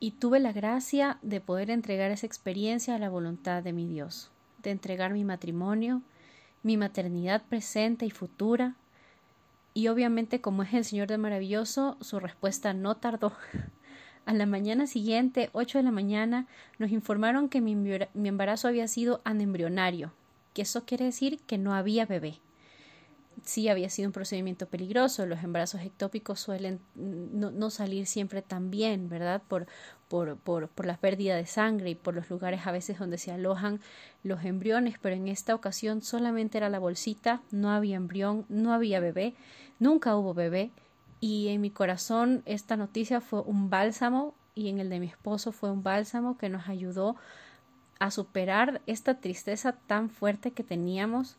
Y 0.00 0.12
tuve 0.12 0.40
la 0.40 0.52
gracia 0.52 1.18
de 1.22 1.40
poder 1.40 1.70
entregar 1.70 2.10
esa 2.10 2.26
experiencia 2.26 2.94
a 2.94 2.98
la 2.98 3.08
voluntad 3.08 3.62
de 3.62 3.72
mi 3.72 3.86
Dios, 3.86 4.30
de 4.62 4.70
entregar 4.70 5.12
mi 5.12 5.24
matrimonio, 5.24 6.02
mi 6.62 6.76
maternidad 6.76 7.42
presente 7.48 8.04
y 8.04 8.10
futura. 8.10 8.74
Y 9.74 9.88
obviamente 9.88 10.40
como 10.40 10.64
es 10.64 10.74
el 10.74 10.84
Señor 10.84 11.08
de 11.08 11.18
maravilloso, 11.18 11.96
su 12.00 12.18
respuesta 12.18 12.74
no 12.74 12.96
tardó. 12.96 13.32
A 14.24 14.34
la 14.34 14.46
mañana 14.46 14.86
siguiente, 14.86 15.50
8 15.52 15.78
de 15.78 15.84
la 15.84 15.90
mañana, 15.90 16.46
nos 16.78 16.90
informaron 16.92 17.48
que 17.48 17.60
mi, 17.60 17.74
embarazo 18.28 18.68
había 18.68 18.86
sido 18.86 19.20
anembrionario, 19.24 20.12
que 20.54 20.62
eso 20.62 20.84
quiere 20.84 21.06
decir 21.06 21.40
que 21.40 21.58
no 21.58 21.74
había 21.74 22.06
bebé 22.06 22.38
sí 23.44 23.68
había 23.68 23.88
sido 23.88 24.08
un 24.08 24.12
procedimiento 24.12 24.66
peligroso. 24.66 25.26
Los 25.26 25.42
embarazos 25.42 25.80
ectópicos 25.80 26.38
suelen 26.38 26.78
no, 26.94 27.70
salir 27.70 28.06
siempre 28.06 28.40
tan 28.40 28.70
bien, 28.70 29.08
¿verdad? 29.08 29.42
Por, 29.48 29.66
por, 30.08 30.36
por, 30.36 30.68
por, 30.68 30.86
la 30.86 30.96
pérdida 30.96 31.34
de 31.34 31.46
sangre 31.46 31.90
y 31.90 31.94
por 31.96 32.14
los 32.14 32.30
lugares 32.30 32.66
a 32.66 32.72
veces 32.72 33.00
donde 33.00 33.18
se 33.18 33.32
alojan 33.32 33.80
los 34.22 34.44
embriones, 34.44 34.96
pero 35.00 35.16
en 35.16 35.26
esta 35.26 35.54
ocasión 35.54 36.02
solamente 36.02 36.58
era 36.58 36.68
la 36.68 36.78
bolsita, 36.78 37.42
no 37.50 37.70
había 37.70 37.96
embrión, 37.96 38.46
no 38.48 38.72
había 38.72 39.00
bebé, 39.00 39.34
nunca 39.80 40.16
hubo 40.16 40.34
bebé. 40.34 40.70
Y 41.22 41.48
en 41.48 41.60
mi 41.60 41.70
corazón 41.70 42.42
esta 42.46 42.76
noticia 42.76 43.20
fue 43.20 43.42
un 43.42 43.70
bálsamo 43.70 44.34
y 44.56 44.68
en 44.70 44.80
el 44.80 44.90
de 44.90 44.98
mi 44.98 45.06
esposo 45.06 45.52
fue 45.52 45.70
un 45.70 45.84
bálsamo 45.84 46.36
que 46.36 46.48
nos 46.48 46.68
ayudó 46.68 47.14
a 48.00 48.10
superar 48.10 48.82
esta 48.88 49.20
tristeza 49.20 49.70
tan 49.86 50.10
fuerte 50.10 50.50
que 50.50 50.64
teníamos 50.64 51.36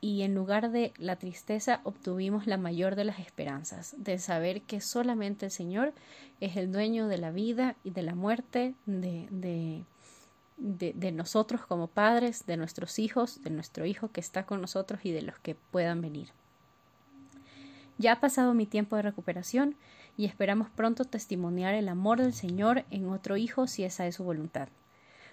y 0.00 0.22
en 0.22 0.34
lugar 0.34 0.70
de 0.70 0.94
la 0.96 1.16
tristeza 1.16 1.82
obtuvimos 1.84 2.46
la 2.46 2.56
mayor 2.56 2.96
de 2.96 3.04
las 3.04 3.18
esperanzas, 3.18 3.94
de 3.98 4.18
saber 4.18 4.62
que 4.62 4.80
solamente 4.80 5.44
el 5.44 5.52
Señor 5.52 5.92
es 6.40 6.56
el 6.56 6.72
dueño 6.72 7.06
de 7.06 7.18
la 7.18 7.30
vida 7.30 7.76
y 7.84 7.90
de 7.90 8.02
la 8.02 8.14
muerte, 8.14 8.74
de, 8.86 9.28
de, 9.30 9.84
de, 10.56 11.12
nosotros 11.12 11.66
como 11.66 11.86
padres, 11.86 12.46
de 12.46 12.56
nuestros 12.56 12.98
hijos, 12.98 13.42
de 13.42 13.50
nuestro 13.50 13.84
hijo 13.84 14.10
que 14.10 14.22
está 14.22 14.46
con 14.46 14.62
nosotros 14.62 15.00
y 15.04 15.12
de 15.12 15.20
los 15.20 15.38
que 15.40 15.54
puedan 15.54 16.00
venir. 16.00 16.30
Ya 17.98 18.12
ha 18.12 18.20
pasado 18.20 18.54
mi 18.54 18.64
tiempo 18.64 18.96
de 18.96 19.02
recuperación 19.02 19.74
y 20.16 20.24
esperamos 20.24 20.70
pronto 20.70 21.04
testimoniar 21.04 21.74
el 21.74 21.88
amor 21.88 22.20
del 22.20 22.32
Señor 22.32 22.84
en 22.90 23.08
otro 23.08 23.36
hijo 23.36 23.66
si 23.66 23.84
esa 23.84 24.06
es 24.06 24.16
su 24.16 24.24
voluntad. 24.24 24.68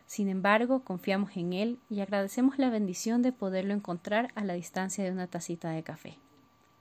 Sin 0.08 0.30
embargo, 0.30 0.84
confiamos 0.84 1.36
en 1.38 1.54
Él 1.54 1.80
y 1.90 2.02
agradecemos 2.02 2.60
la 2.60 2.70
bendición 2.70 3.22
de 3.22 3.32
poderlo 3.32 3.74
encontrar 3.74 4.32
a 4.36 4.44
la 4.44 4.54
distancia 4.54 5.04
de 5.04 5.12
una 5.12 5.28
tacita 5.28 5.70
de 5.70 5.84
café. 5.84 6.18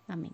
Amén. 0.09 0.33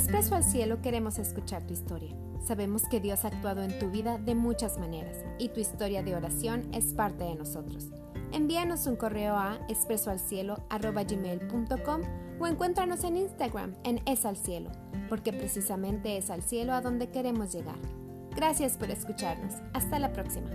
Expreso 0.00 0.34
al 0.34 0.44
Cielo 0.44 0.80
queremos 0.80 1.18
escuchar 1.18 1.66
tu 1.66 1.74
historia. 1.74 2.16
Sabemos 2.42 2.84
que 2.88 3.00
Dios 3.00 3.26
ha 3.26 3.28
actuado 3.28 3.62
en 3.62 3.78
tu 3.78 3.90
vida 3.90 4.16
de 4.16 4.34
muchas 4.34 4.78
maneras 4.78 5.18
y 5.38 5.50
tu 5.50 5.60
historia 5.60 6.02
de 6.02 6.16
oración 6.16 6.66
es 6.72 6.94
parte 6.94 7.24
de 7.24 7.34
nosotros. 7.34 7.88
Envíanos 8.32 8.86
un 8.86 8.96
correo 8.96 9.36
a 9.36 9.58
expresoalcielo.com 9.68 12.00
o 12.40 12.46
encuéntranos 12.46 13.04
en 13.04 13.18
Instagram 13.18 13.74
en 13.84 14.00
Es 14.06 14.24
al 14.24 14.38
Cielo, 14.38 14.70
porque 15.10 15.34
precisamente 15.34 16.16
es 16.16 16.30
al 16.30 16.40
cielo 16.40 16.72
a 16.72 16.80
donde 16.80 17.10
queremos 17.10 17.52
llegar. 17.52 17.76
Gracias 18.34 18.78
por 18.78 18.90
escucharnos. 18.90 19.52
Hasta 19.74 19.98
la 19.98 20.14
próxima. 20.14 20.48